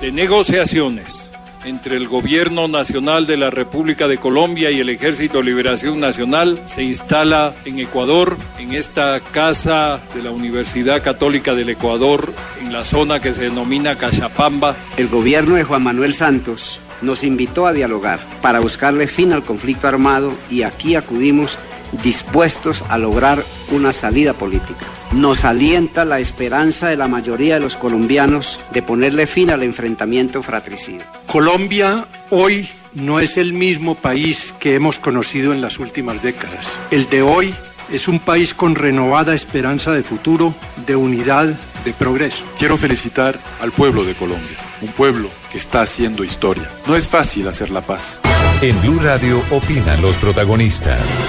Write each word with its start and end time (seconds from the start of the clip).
de 0.00 0.12
negociaciones 0.12 1.30
entre 1.64 1.96
el 1.96 2.08
Gobierno 2.08 2.68
Nacional 2.68 3.26
de 3.26 3.36
la 3.36 3.50
República 3.50 4.08
de 4.08 4.16
Colombia 4.16 4.70
y 4.70 4.80
el 4.80 4.88
Ejército 4.88 5.38
de 5.38 5.44
Liberación 5.44 6.00
Nacional 6.00 6.58
se 6.64 6.82
instala 6.82 7.54
en 7.66 7.78
Ecuador, 7.78 8.38
en 8.58 8.72
esta 8.72 9.20
casa 9.20 10.00
de 10.14 10.22
la 10.22 10.30
Universidad 10.30 11.02
Católica 11.02 11.54
del 11.54 11.68
Ecuador, 11.68 12.32
en 12.62 12.72
la 12.72 12.84
zona 12.84 13.20
que 13.20 13.34
se 13.34 13.42
denomina 13.42 13.98
Cachapamba. 13.98 14.74
El 14.96 15.08
gobierno 15.08 15.56
de 15.56 15.64
Juan 15.64 15.82
Manuel 15.82 16.14
Santos 16.14 16.80
nos 17.02 17.22
invitó 17.22 17.66
a 17.66 17.74
dialogar 17.74 18.20
para 18.40 18.60
buscarle 18.60 19.06
fin 19.06 19.34
al 19.34 19.42
conflicto 19.42 19.86
armado 19.86 20.32
y 20.50 20.62
aquí 20.62 20.94
acudimos 20.94 21.58
dispuestos 22.02 22.82
a 22.88 22.96
lograr 22.96 23.44
una 23.70 23.92
salida 23.92 24.32
política. 24.32 24.86
Nos 25.12 25.44
alienta 25.44 26.04
la 26.04 26.20
esperanza 26.20 26.88
de 26.88 26.96
la 26.96 27.08
mayoría 27.08 27.54
de 27.54 27.60
los 27.60 27.76
colombianos 27.76 28.60
de 28.72 28.80
ponerle 28.80 29.26
fin 29.26 29.50
al 29.50 29.64
enfrentamiento 29.64 30.40
fratricida. 30.42 31.04
Colombia 31.26 32.06
hoy 32.30 32.68
no 32.94 33.18
es 33.18 33.36
el 33.36 33.52
mismo 33.52 33.96
país 33.96 34.54
que 34.60 34.76
hemos 34.76 35.00
conocido 35.00 35.52
en 35.52 35.60
las 35.60 35.80
últimas 35.80 36.22
décadas. 36.22 36.78
El 36.92 37.10
de 37.10 37.22
hoy 37.22 37.54
es 37.90 38.06
un 38.06 38.20
país 38.20 38.54
con 38.54 38.76
renovada 38.76 39.34
esperanza 39.34 39.92
de 39.92 40.04
futuro, 40.04 40.54
de 40.86 40.94
unidad, 40.94 41.58
de 41.84 41.92
progreso. 41.92 42.44
Quiero 42.56 42.76
felicitar 42.76 43.36
al 43.60 43.72
pueblo 43.72 44.04
de 44.04 44.14
Colombia, 44.14 44.58
un 44.80 44.92
pueblo 44.92 45.28
que 45.50 45.58
está 45.58 45.82
haciendo 45.82 46.22
historia. 46.22 46.68
No 46.86 46.94
es 46.94 47.08
fácil 47.08 47.48
hacer 47.48 47.70
la 47.70 47.80
paz. 47.80 48.20
En 48.62 48.80
Blue 48.80 49.00
Radio 49.00 49.42
opinan 49.50 50.00
los 50.00 50.16
protagonistas. 50.18 51.24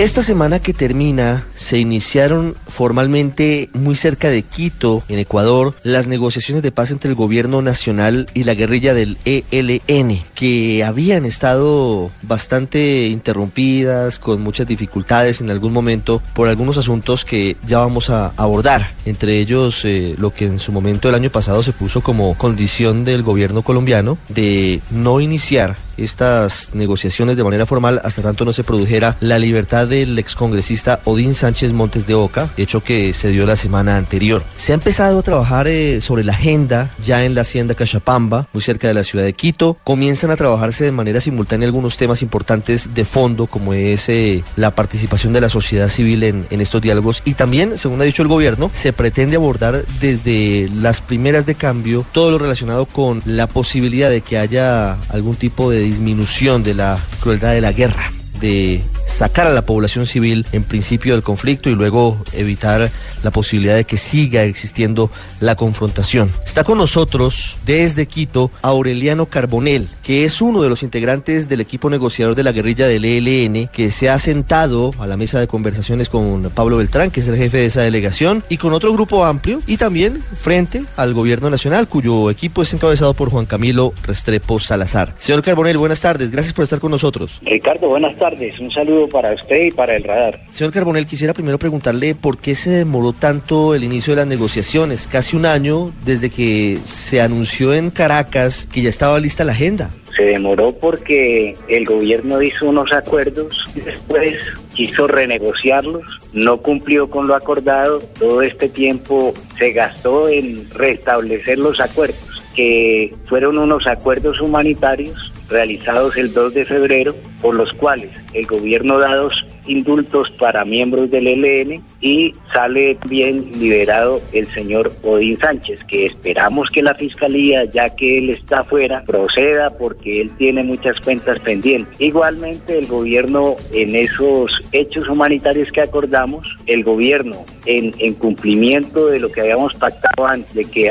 Esta 0.00 0.22
semana 0.22 0.60
que 0.60 0.72
termina 0.72 1.44
se 1.54 1.76
iniciaron 1.76 2.56
formalmente 2.68 3.68
muy 3.74 3.94
cerca 3.94 4.30
de 4.30 4.40
Quito, 4.40 5.02
en 5.10 5.18
Ecuador, 5.18 5.74
las 5.82 6.06
negociaciones 6.06 6.62
de 6.62 6.72
paz 6.72 6.90
entre 6.90 7.10
el 7.10 7.14
gobierno 7.14 7.60
nacional 7.60 8.26
y 8.32 8.44
la 8.44 8.54
guerrilla 8.54 8.94
del 8.94 9.18
ELN, 9.26 10.22
que 10.34 10.84
habían 10.84 11.26
estado 11.26 12.10
bastante 12.22 13.08
interrumpidas, 13.08 14.18
con 14.18 14.40
muchas 14.40 14.66
dificultades 14.66 15.42
en 15.42 15.50
algún 15.50 15.74
momento 15.74 16.22
por 16.32 16.48
algunos 16.48 16.78
asuntos 16.78 17.26
que 17.26 17.58
ya 17.66 17.80
vamos 17.80 18.08
a 18.08 18.32
abordar, 18.38 18.94
entre 19.04 19.38
ellos 19.38 19.84
eh, 19.84 20.14
lo 20.16 20.32
que 20.32 20.46
en 20.46 20.60
su 20.60 20.72
momento 20.72 21.10
el 21.10 21.14
año 21.14 21.28
pasado 21.28 21.62
se 21.62 21.74
puso 21.74 22.00
como 22.00 22.38
condición 22.38 23.04
del 23.04 23.22
gobierno 23.22 23.60
colombiano 23.60 24.16
de 24.30 24.80
no 24.90 25.20
iniciar 25.20 25.76
estas 25.96 26.70
negociaciones 26.74 27.36
de 27.36 27.44
manera 27.44 27.66
formal 27.66 28.00
hasta 28.04 28.22
tanto 28.22 28.44
no 28.44 28.52
se 28.52 28.64
produjera 28.64 29.16
la 29.20 29.38
libertad 29.38 29.86
del 29.86 30.18
excongresista 30.18 31.00
Odín 31.04 31.34
Sánchez 31.34 31.72
Montes 31.72 32.06
de 32.06 32.14
Oca, 32.14 32.50
hecho 32.56 32.82
que 32.82 33.14
se 33.14 33.28
dio 33.28 33.46
la 33.46 33.56
semana 33.56 33.96
anterior. 33.96 34.42
Se 34.54 34.72
ha 34.72 34.74
empezado 34.74 35.18
a 35.18 35.22
trabajar 35.22 35.66
eh, 35.68 36.00
sobre 36.00 36.24
la 36.24 36.32
agenda 36.32 36.90
ya 37.02 37.24
en 37.24 37.34
la 37.34 37.42
hacienda 37.42 37.74
Cachapamba, 37.74 38.46
muy 38.52 38.62
cerca 38.62 38.88
de 38.88 38.94
la 38.94 39.04
ciudad 39.04 39.24
de 39.24 39.32
Quito. 39.32 39.76
Comienzan 39.84 40.30
a 40.30 40.36
trabajarse 40.36 40.84
de 40.84 40.92
manera 40.92 41.20
simultánea 41.20 41.66
algunos 41.66 41.96
temas 41.96 42.22
importantes 42.22 42.94
de 42.94 43.04
fondo, 43.04 43.46
como 43.46 43.74
es 43.74 44.08
eh, 44.08 44.42
la 44.56 44.74
participación 44.74 45.32
de 45.32 45.40
la 45.40 45.48
sociedad 45.48 45.88
civil 45.88 46.22
en, 46.22 46.46
en 46.50 46.60
estos 46.60 46.80
diálogos. 46.80 47.22
Y 47.24 47.34
también, 47.34 47.78
según 47.78 48.00
ha 48.00 48.04
dicho 48.04 48.22
el 48.22 48.28
gobierno, 48.28 48.70
se 48.72 48.92
pretende 48.92 49.36
abordar 49.36 49.84
desde 50.00 50.68
las 50.74 51.00
primeras 51.00 51.46
de 51.46 51.54
cambio 51.54 52.04
todo 52.12 52.30
lo 52.30 52.38
relacionado 52.38 52.86
con 52.86 53.22
la 53.24 53.46
posibilidad 53.46 54.10
de 54.10 54.20
que 54.20 54.38
haya 54.38 54.94
algún 55.08 55.36
tipo 55.36 55.70
de 55.70 55.89
disminución 55.90 56.62
de 56.62 56.74
la 56.74 56.98
crueldad 57.20 57.52
de 57.52 57.60
la 57.60 57.72
guerra 57.72 58.12
de 58.40 58.82
sacar 59.06 59.46
a 59.46 59.52
la 59.52 59.62
población 59.62 60.06
civil 60.06 60.46
en 60.52 60.64
principio 60.64 61.14
del 61.14 61.22
conflicto 61.22 61.68
y 61.68 61.74
luego 61.74 62.22
evitar 62.32 62.90
la 63.22 63.30
posibilidad 63.30 63.74
de 63.74 63.84
que 63.84 63.96
siga 63.96 64.44
existiendo 64.44 65.10
la 65.40 65.56
confrontación. 65.56 66.30
Está 66.44 66.64
con 66.64 66.78
nosotros 66.78 67.58
desde 67.66 68.06
Quito 68.06 68.50
Aureliano 68.62 69.26
Carbonel, 69.26 69.88
que 70.02 70.24
es 70.24 70.40
uno 70.40 70.62
de 70.62 70.68
los 70.68 70.82
integrantes 70.82 71.48
del 71.48 71.60
equipo 71.60 71.90
negociador 71.90 72.34
de 72.34 72.42
la 72.42 72.52
guerrilla 72.52 72.86
del 72.86 73.04
ELN, 73.04 73.68
que 73.68 73.90
se 73.90 74.08
ha 74.08 74.18
sentado 74.18 74.92
a 74.98 75.06
la 75.06 75.16
mesa 75.16 75.40
de 75.40 75.48
conversaciones 75.48 76.08
con 76.08 76.50
Pablo 76.54 76.76
Beltrán, 76.76 77.10
que 77.10 77.20
es 77.20 77.28
el 77.28 77.36
jefe 77.36 77.58
de 77.58 77.66
esa 77.66 77.82
delegación, 77.82 78.42
y 78.48 78.56
con 78.56 78.72
otro 78.72 78.92
grupo 78.92 79.24
amplio, 79.24 79.60
y 79.66 79.76
también 79.76 80.22
frente 80.22 80.84
al 80.96 81.14
gobierno 81.14 81.50
nacional, 81.50 81.88
cuyo 81.88 82.30
equipo 82.30 82.62
es 82.62 82.72
encabezado 82.72 83.14
por 83.14 83.30
Juan 83.30 83.46
Camilo 83.46 83.92
Restrepo 84.04 84.58
Salazar. 84.58 85.14
Señor 85.18 85.42
Carbonel, 85.42 85.78
buenas 85.78 86.00
tardes, 86.00 86.30
gracias 86.30 86.54
por 86.54 86.64
estar 86.64 86.80
con 86.80 86.90
nosotros. 86.90 87.40
Ricardo, 87.42 87.88
buenas 87.88 88.16
tardes, 88.16 88.29
un 88.60 88.70
saludo 88.70 89.08
para 89.08 89.32
usted 89.32 89.64
y 89.66 89.70
para 89.70 89.96
el 89.96 90.04
radar. 90.04 90.40
Señor 90.50 90.72
Carbonel, 90.72 91.06
quisiera 91.06 91.34
primero 91.34 91.58
preguntarle 91.58 92.14
por 92.14 92.38
qué 92.38 92.54
se 92.54 92.70
demoró 92.70 93.12
tanto 93.12 93.74
el 93.74 93.84
inicio 93.84 94.12
de 94.12 94.20
las 94.20 94.26
negociaciones, 94.26 95.06
casi 95.06 95.36
un 95.36 95.46
año 95.46 95.92
desde 96.04 96.30
que 96.30 96.78
se 96.84 97.20
anunció 97.20 97.74
en 97.74 97.90
Caracas 97.90 98.66
que 98.70 98.82
ya 98.82 98.88
estaba 98.88 99.18
lista 99.18 99.44
la 99.44 99.52
agenda. 99.52 99.90
Se 100.16 100.24
demoró 100.24 100.72
porque 100.72 101.54
el 101.68 101.84
gobierno 101.84 102.42
hizo 102.42 102.68
unos 102.68 102.92
acuerdos 102.92 103.64
y 103.74 103.80
después 103.80 104.36
quiso 104.74 105.06
renegociarlos, 105.06 106.02
no 106.32 106.58
cumplió 106.58 107.08
con 107.08 107.26
lo 107.26 107.34
acordado, 107.34 108.00
todo 108.18 108.42
este 108.42 108.68
tiempo 108.68 109.32
se 109.58 109.72
gastó 109.72 110.28
en 110.28 110.68
restablecer 110.70 111.58
los 111.58 111.80
acuerdos, 111.80 112.42
que 112.54 113.14
fueron 113.26 113.58
unos 113.58 113.86
acuerdos 113.86 114.40
humanitarios 114.40 115.32
realizados 115.50 116.16
el 116.16 116.32
2 116.32 116.54
de 116.54 116.64
febrero, 116.64 117.14
por 117.40 117.54
los 117.54 117.72
cuales 117.72 118.10
el 118.32 118.46
gobierno 118.46 118.98
da 118.98 119.16
dos 119.16 119.44
indultos 119.66 120.30
para 120.32 120.64
miembros 120.64 121.10
del 121.10 121.26
ELN 121.26 121.82
y 122.00 122.32
sale 122.52 122.98
bien 123.06 123.50
liberado 123.58 124.20
el 124.32 124.46
señor 124.52 124.92
Odín 125.02 125.38
Sánchez, 125.38 125.84
que 125.84 126.06
esperamos 126.06 126.70
que 126.70 126.82
la 126.82 126.94
fiscalía, 126.94 127.64
ya 127.64 127.90
que 127.90 128.18
él 128.18 128.30
está 128.30 128.60
afuera, 128.60 129.02
proceda 129.06 129.70
porque 129.70 130.20
él 130.20 130.30
tiene 130.36 130.62
muchas 130.62 130.98
cuentas 131.00 131.38
pendientes. 131.40 131.94
Igualmente 132.00 132.78
el 132.78 132.86
gobierno 132.86 133.56
en 133.72 133.94
esos 133.94 134.60
hechos 134.72 135.08
humanitarios 135.08 135.70
que 135.72 135.82
acordamos, 135.82 136.46
el 136.66 136.84
gobierno 136.84 137.44
en, 137.66 137.94
en 137.98 138.14
cumplimiento 138.14 139.06
de 139.06 139.20
lo 139.20 139.30
que 139.30 139.40
habíamos 139.40 139.74
pactado 139.74 140.26
antes 140.26 140.54
de 140.54 140.64
que 140.64 140.90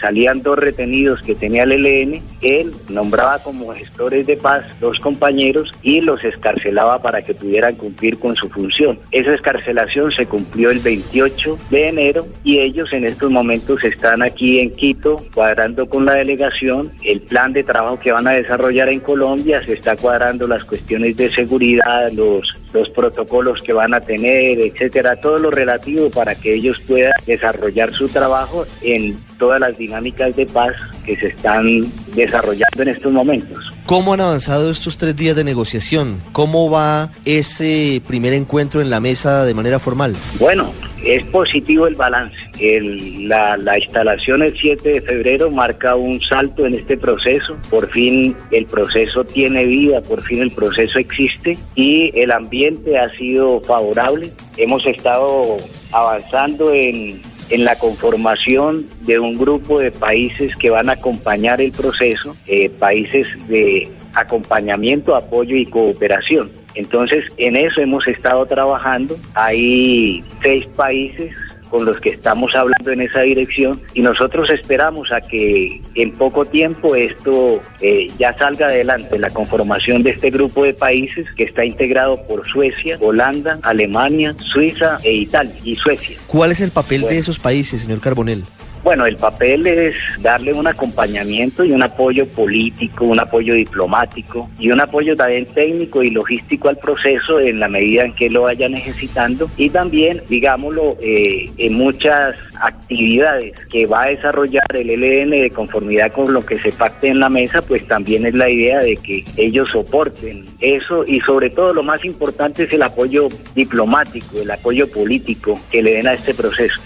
salían 0.00 0.42
dos 0.42 0.58
retenidos 0.58 1.20
que 1.22 1.34
tenía 1.34 1.64
el 1.64 1.72
ELN, 1.72 2.22
él 2.40 2.72
nombraba 2.88 3.29
como 3.38 3.72
gestores 3.72 4.26
de 4.26 4.36
paz 4.36 4.64
dos 4.80 4.98
compañeros 4.98 5.72
y 5.82 6.00
los 6.00 6.22
escarcelaba 6.24 7.00
para 7.00 7.22
que 7.22 7.34
pudieran 7.34 7.76
cumplir 7.76 8.18
con 8.18 8.34
su 8.36 8.48
función. 8.48 8.98
Esa 9.10 9.34
escarcelación 9.34 10.10
se 10.10 10.26
cumplió 10.26 10.70
el 10.70 10.80
28 10.80 11.58
de 11.70 11.88
enero 11.88 12.26
y 12.44 12.58
ellos 12.58 12.92
en 12.92 13.04
estos 13.04 13.30
momentos 13.30 13.82
están 13.84 14.22
aquí 14.22 14.58
en 14.60 14.70
Quito 14.70 15.24
cuadrando 15.34 15.88
con 15.88 16.04
la 16.04 16.14
delegación 16.14 16.90
el 17.04 17.20
plan 17.20 17.52
de 17.52 17.64
trabajo 17.64 18.00
que 18.00 18.12
van 18.12 18.26
a 18.26 18.32
desarrollar 18.32 18.88
en 18.88 19.00
Colombia, 19.00 19.64
se 19.64 19.74
está 19.74 19.96
cuadrando 19.96 20.46
las 20.46 20.64
cuestiones 20.64 21.16
de 21.16 21.30
seguridad, 21.32 22.10
los 22.12 22.60
los 22.72 22.88
protocolos 22.90 23.62
que 23.62 23.72
van 23.72 23.94
a 23.94 24.00
tener, 24.00 24.60
etcétera, 24.60 25.16
todo 25.16 25.38
lo 25.38 25.50
relativo 25.50 26.10
para 26.10 26.34
que 26.34 26.54
ellos 26.54 26.80
puedan 26.86 27.12
desarrollar 27.26 27.92
su 27.92 28.08
trabajo 28.08 28.64
en 28.82 29.18
todas 29.38 29.60
las 29.60 29.76
dinámicas 29.76 30.36
de 30.36 30.46
paz 30.46 30.74
que 31.04 31.16
se 31.16 31.28
están 31.28 31.66
desarrollando 32.14 32.82
en 32.82 32.88
estos 32.88 33.12
momentos. 33.12 33.58
¿Cómo 33.86 34.14
han 34.14 34.20
avanzado 34.20 34.70
estos 34.70 34.96
tres 34.98 35.16
días 35.16 35.36
de 35.36 35.44
negociación? 35.44 36.20
¿Cómo 36.32 36.70
va 36.70 37.10
ese 37.24 38.02
primer 38.06 38.32
encuentro 38.32 38.80
en 38.80 38.90
la 38.90 39.00
mesa 39.00 39.44
de 39.44 39.54
manera 39.54 39.78
formal? 39.78 40.14
Bueno, 40.38 40.72
es 41.04 41.24
positivo 41.24 41.86
el 41.86 41.94
balance. 41.94 42.36
El, 42.58 43.28
la, 43.28 43.56
la, 43.56 43.78
instalación 43.78 44.42
el 44.42 44.56
7 44.58 44.88
de 44.88 45.00
febrero 45.00 45.50
marca 45.50 45.96
un 45.96 46.20
salto 46.20 46.66
en 46.66 46.74
este 46.74 46.96
proceso. 46.96 47.56
Por 47.70 47.88
fin 47.90 48.36
el 48.50 48.66
proceso 48.66 49.24
tiene 49.24 49.64
vida, 49.64 50.00
por 50.02 50.22
fin 50.22 50.42
el 50.42 50.50
proceso 50.50 50.98
existe 50.98 51.58
y 51.74 52.10
el 52.18 52.30
ambiente 52.30 52.98
ha 52.98 53.08
sido 53.16 53.60
favorable. 53.60 54.30
Hemos 54.56 54.86
estado 54.86 55.56
avanzando 55.92 56.72
en, 56.72 57.20
en 57.50 57.64
la 57.64 57.76
conformación 57.76 58.86
de 59.02 59.18
un 59.18 59.36
grupo 59.36 59.80
de 59.80 59.90
países 59.90 60.54
que 60.56 60.70
van 60.70 60.88
a 60.88 60.92
acompañar 60.92 61.60
el 61.60 61.72
proceso, 61.72 62.36
eh, 62.46 62.70
países 62.70 63.26
de 63.48 63.90
acompañamiento, 64.14 65.14
apoyo 65.14 65.56
y 65.56 65.66
cooperación. 65.66 66.50
Entonces, 66.74 67.24
en 67.36 67.56
eso 67.56 67.80
hemos 67.80 68.06
estado 68.06 68.46
trabajando. 68.46 69.16
Hay 69.34 70.24
seis 70.42 70.66
países 70.76 71.32
con 71.70 71.84
los 71.84 72.00
que 72.00 72.10
estamos 72.10 72.54
hablando 72.54 72.90
en 72.90 73.00
esa 73.00 73.20
dirección 73.20 73.80
y 73.94 74.02
nosotros 74.02 74.50
esperamos 74.50 75.12
a 75.12 75.20
que 75.20 75.80
en 75.94 76.12
poco 76.12 76.44
tiempo 76.44 76.94
esto 76.94 77.62
eh, 77.80 78.08
ya 78.18 78.36
salga 78.36 78.66
adelante, 78.66 79.18
la 79.18 79.30
conformación 79.30 80.02
de 80.02 80.10
este 80.10 80.30
grupo 80.30 80.64
de 80.64 80.74
países 80.74 81.30
que 81.32 81.44
está 81.44 81.64
integrado 81.64 82.22
por 82.26 82.46
Suecia, 82.48 82.98
Holanda, 83.00 83.58
Alemania, 83.62 84.34
Suiza 84.38 84.98
e 85.02 85.12
Italia 85.12 85.54
y 85.64 85.76
Suecia. 85.76 86.16
¿Cuál 86.26 86.52
es 86.52 86.60
el 86.60 86.70
papel 86.70 87.02
bueno. 87.02 87.14
de 87.14 87.20
esos 87.20 87.38
países, 87.38 87.80
señor 87.80 88.00
Carbonell? 88.00 88.44
Bueno, 88.82 89.04
el 89.04 89.16
papel 89.16 89.66
es 89.66 89.94
darle 90.20 90.54
un 90.54 90.66
acompañamiento 90.66 91.64
y 91.64 91.72
un 91.72 91.82
apoyo 91.82 92.26
político, 92.26 93.04
un 93.04 93.20
apoyo 93.20 93.54
diplomático 93.54 94.48
y 94.58 94.70
un 94.70 94.80
apoyo 94.80 95.14
también 95.14 95.44
técnico 95.44 96.02
y 96.02 96.10
logístico 96.10 96.70
al 96.70 96.78
proceso 96.78 97.40
en 97.40 97.60
la 97.60 97.68
medida 97.68 98.04
en 98.04 98.14
que 98.14 98.30
lo 98.30 98.42
vaya 98.42 98.70
necesitando 98.70 99.50
y 99.58 99.68
también, 99.68 100.22
digámoslo, 100.30 100.96
eh, 101.02 101.50
en 101.58 101.74
muchas 101.74 102.36
actividades 102.58 103.52
que 103.66 103.84
va 103.84 104.04
a 104.04 104.08
desarrollar 104.08 104.64
el 104.74 104.88
LN 104.88 105.30
de 105.30 105.50
conformidad 105.50 106.12
con 106.12 106.32
lo 106.32 106.44
que 106.44 106.58
se 106.58 106.72
pacte 106.72 107.08
en 107.08 107.20
la 107.20 107.28
mesa, 107.28 107.60
pues 107.60 107.86
también 107.86 108.24
es 108.24 108.34
la 108.34 108.48
idea 108.48 108.78
de 108.78 108.96
que 108.96 109.24
ellos 109.36 109.68
soporten 109.70 110.46
eso 110.60 111.04
y 111.06 111.20
sobre 111.20 111.50
todo 111.50 111.74
lo 111.74 111.82
más 111.82 112.02
importante 112.04 112.64
es 112.64 112.72
el 112.72 112.82
apoyo 112.82 113.28
diplomático, 113.54 114.40
el 114.40 114.50
apoyo 114.50 114.90
político 114.90 115.60
que 115.70 115.82
le 115.82 115.92
den 115.92 116.06
a 116.06 116.14
este 116.14 116.32
proceso. 116.32 116.80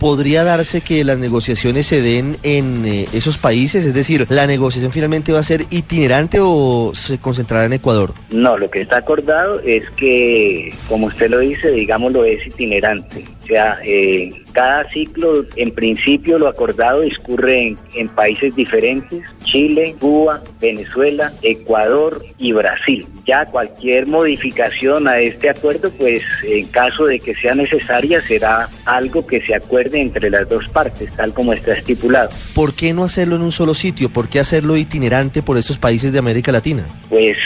¿Podría 0.00 0.44
darse 0.44 0.80
que 0.80 1.04
las 1.04 1.18
negociaciones 1.18 1.86
se 1.86 2.00
den 2.00 2.38
en 2.42 2.86
eh, 2.86 3.06
esos 3.12 3.36
países? 3.36 3.84
Es 3.84 3.92
decir, 3.92 4.24
¿la 4.30 4.46
negociación 4.46 4.92
finalmente 4.92 5.30
va 5.30 5.40
a 5.40 5.42
ser 5.42 5.66
itinerante 5.68 6.38
o 6.40 6.92
se 6.94 7.18
concentrará 7.18 7.66
en 7.66 7.74
Ecuador? 7.74 8.14
No, 8.30 8.56
lo 8.56 8.70
que 8.70 8.80
está 8.80 8.96
acordado 8.96 9.60
es 9.60 9.84
que, 9.98 10.72
como 10.88 11.08
usted 11.08 11.28
lo 11.28 11.40
dice, 11.40 11.70
digámoslo, 11.70 12.24
es 12.24 12.46
itinerante. 12.46 13.26
O 13.50 13.52
sea, 13.52 13.80
eh, 13.82 14.30
cada 14.52 14.88
ciclo, 14.90 15.44
en 15.56 15.72
principio, 15.72 16.38
lo 16.38 16.46
acordado 16.46 17.00
discurre 17.00 17.66
en, 17.66 17.78
en, 17.96 18.08
países 18.08 18.54
diferentes, 18.54 19.24
Chile, 19.42 19.96
Cuba, 19.98 20.40
Venezuela, 20.60 21.32
Ecuador 21.42 22.24
y 22.38 22.52
Brasil. 22.52 23.08
Ya 23.26 23.44
cualquier 23.46 24.06
modificación 24.06 25.08
a 25.08 25.18
este 25.18 25.50
acuerdo, 25.50 25.90
pues 25.90 26.22
en 26.44 26.68
caso 26.68 27.06
de 27.06 27.18
que 27.18 27.34
sea 27.34 27.56
necesaria, 27.56 28.22
será 28.22 28.68
algo 28.84 29.26
que 29.26 29.40
se 29.40 29.56
acuerde 29.56 30.00
entre 30.00 30.30
las 30.30 30.48
dos 30.48 30.68
partes, 30.68 31.10
tal 31.16 31.34
como 31.34 31.52
está 31.52 31.72
estipulado. 31.72 32.30
¿Por 32.54 32.74
qué 32.74 32.92
no 32.92 33.02
hacerlo 33.02 33.34
en 33.34 33.42
un 33.42 33.50
solo 33.50 33.74
sitio? 33.74 34.10
¿Por 34.10 34.28
qué 34.28 34.38
hacerlo 34.38 34.76
itinerante 34.76 35.42
por 35.42 35.58
estos 35.58 35.76
países 35.76 36.12
de 36.12 36.20
América 36.20 36.52
Latina? 36.52 36.86
Pues, 37.08 37.36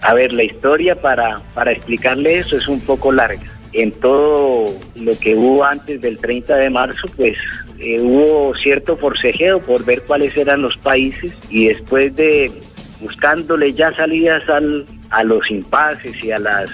a 0.00 0.14
ver, 0.14 0.32
la 0.32 0.44
historia 0.44 0.94
para, 0.94 1.42
para 1.52 1.72
explicarle 1.72 2.38
eso 2.38 2.56
es 2.56 2.66
un 2.66 2.80
poco 2.80 3.12
larga 3.12 3.59
en 3.72 3.92
todo 3.92 4.66
lo 4.96 5.18
que 5.18 5.34
hubo 5.34 5.64
antes 5.64 6.00
del 6.00 6.18
30 6.18 6.56
de 6.56 6.70
marzo, 6.70 7.08
pues 7.16 7.38
eh, 7.78 8.00
hubo 8.00 8.54
cierto 8.56 8.96
forcejeo 8.96 9.60
por 9.60 9.84
ver 9.84 10.02
cuáles 10.02 10.36
eran 10.36 10.62
los 10.62 10.76
países 10.76 11.32
y 11.48 11.68
después 11.68 12.14
de 12.16 12.50
buscándole 13.00 13.72
ya 13.72 13.94
salidas 13.96 14.46
al, 14.48 14.84
a 15.10 15.24
los 15.24 15.50
impases 15.50 16.22
y 16.22 16.32
a 16.32 16.38
las 16.38 16.70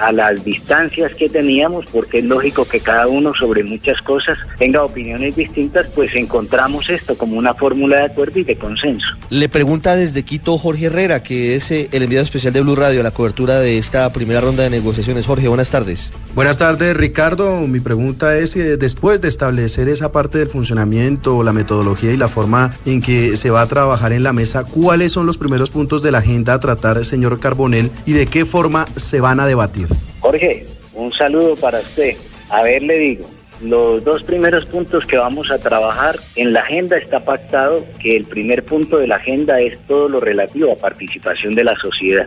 a 0.00 0.12
las 0.12 0.44
distancias 0.44 1.14
que 1.14 1.28
teníamos, 1.28 1.84
porque 1.86 2.18
es 2.18 2.24
lógico 2.24 2.64
que 2.64 2.80
cada 2.80 3.06
uno 3.06 3.34
sobre 3.34 3.62
muchas 3.62 4.00
cosas 4.02 4.38
tenga 4.58 4.82
opiniones 4.82 5.36
distintas, 5.36 5.86
pues 5.94 6.14
encontramos 6.14 6.88
esto 6.90 7.16
como 7.16 7.36
una 7.36 7.54
fórmula 7.54 7.98
de 7.98 8.04
acuerdo 8.04 8.40
y 8.40 8.44
de 8.44 8.56
consenso. 8.56 9.06
Le 9.28 9.48
pregunta 9.48 9.96
desde 9.96 10.22
Quito 10.22 10.56
Jorge 10.58 10.86
Herrera, 10.86 11.22
que 11.22 11.56
es 11.56 11.70
eh, 11.70 11.88
el 11.92 12.02
enviado 12.02 12.24
especial 12.24 12.52
de 12.52 12.60
Blue 12.60 12.76
Radio 12.76 13.00
a 13.00 13.04
la 13.04 13.10
cobertura 13.10 13.60
de 13.60 13.78
esta 13.78 14.10
primera 14.12 14.40
ronda 14.40 14.62
de 14.62 14.70
negociaciones. 14.70 15.26
Jorge, 15.26 15.48
buenas 15.48 15.70
tardes. 15.70 16.12
Buenas 16.34 16.58
tardes, 16.58 16.96
Ricardo. 16.96 17.66
Mi 17.66 17.80
pregunta 17.80 18.36
es, 18.36 18.56
eh, 18.56 18.76
después 18.76 19.20
de 19.20 19.28
establecer 19.28 19.88
esa 19.88 20.12
parte 20.12 20.38
del 20.38 20.48
funcionamiento, 20.48 21.42
la 21.42 21.52
metodología 21.52 22.12
y 22.12 22.16
la 22.16 22.28
forma 22.28 22.72
en 22.86 23.02
que 23.02 23.36
se 23.36 23.50
va 23.50 23.62
a 23.62 23.66
trabajar 23.66 24.12
en 24.12 24.22
la 24.22 24.32
mesa, 24.32 24.64
¿cuáles 24.64 25.12
son 25.12 25.26
los 25.26 25.38
primeros 25.38 25.70
puntos 25.70 26.02
de 26.02 26.12
la 26.12 26.18
agenda 26.18 26.54
a 26.54 26.60
tratar, 26.60 27.04
señor 27.04 27.38
Carbonel, 27.40 27.90
y 28.06 28.12
de 28.12 28.26
qué 28.26 28.44
forma 28.44 28.86
se 28.96 29.20
van 29.20 29.40
a 29.40 29.46
debatir? 29.46 29.88
Jorge, 30.20 30.66
un 30.94 31.12
saludo 31.12 31.56
para 31.56 31.80
usted. 31.80 32.16
A 32.50 32.62
ver, 32.62 32.82
le 32.82 32.98
digo, 32.98 33.28
los 33.62 34.02
dos 34.04 34.22
primeros 34.22 34.64
puntos 34.64 35.04
que 35.04 35.18
vamos 35.18 35.50
a 35.50 35.58
trabajar 35.58 36.16
en 36.34 36.54
la 36.54 36.60
agenda 36.60 36.96
está 36.96 37.20
pactado 37.20 37.84
que 37.98 38.16
el 38.16 38.24
primer 38.24 38.64
punto 38.64 38.96
de 38.96 39.06
la 39.06 39.16
agenda 39.16 39.60
es 39.60 39.78
todo 39.86 40.08
lo 40.08 40.18
relativo 40.18 40.72
a 40.72 40.76
participación 40.76 41.54
de 41.54 41.64
la 41.64 41.76
sociedad. 41.76 42.26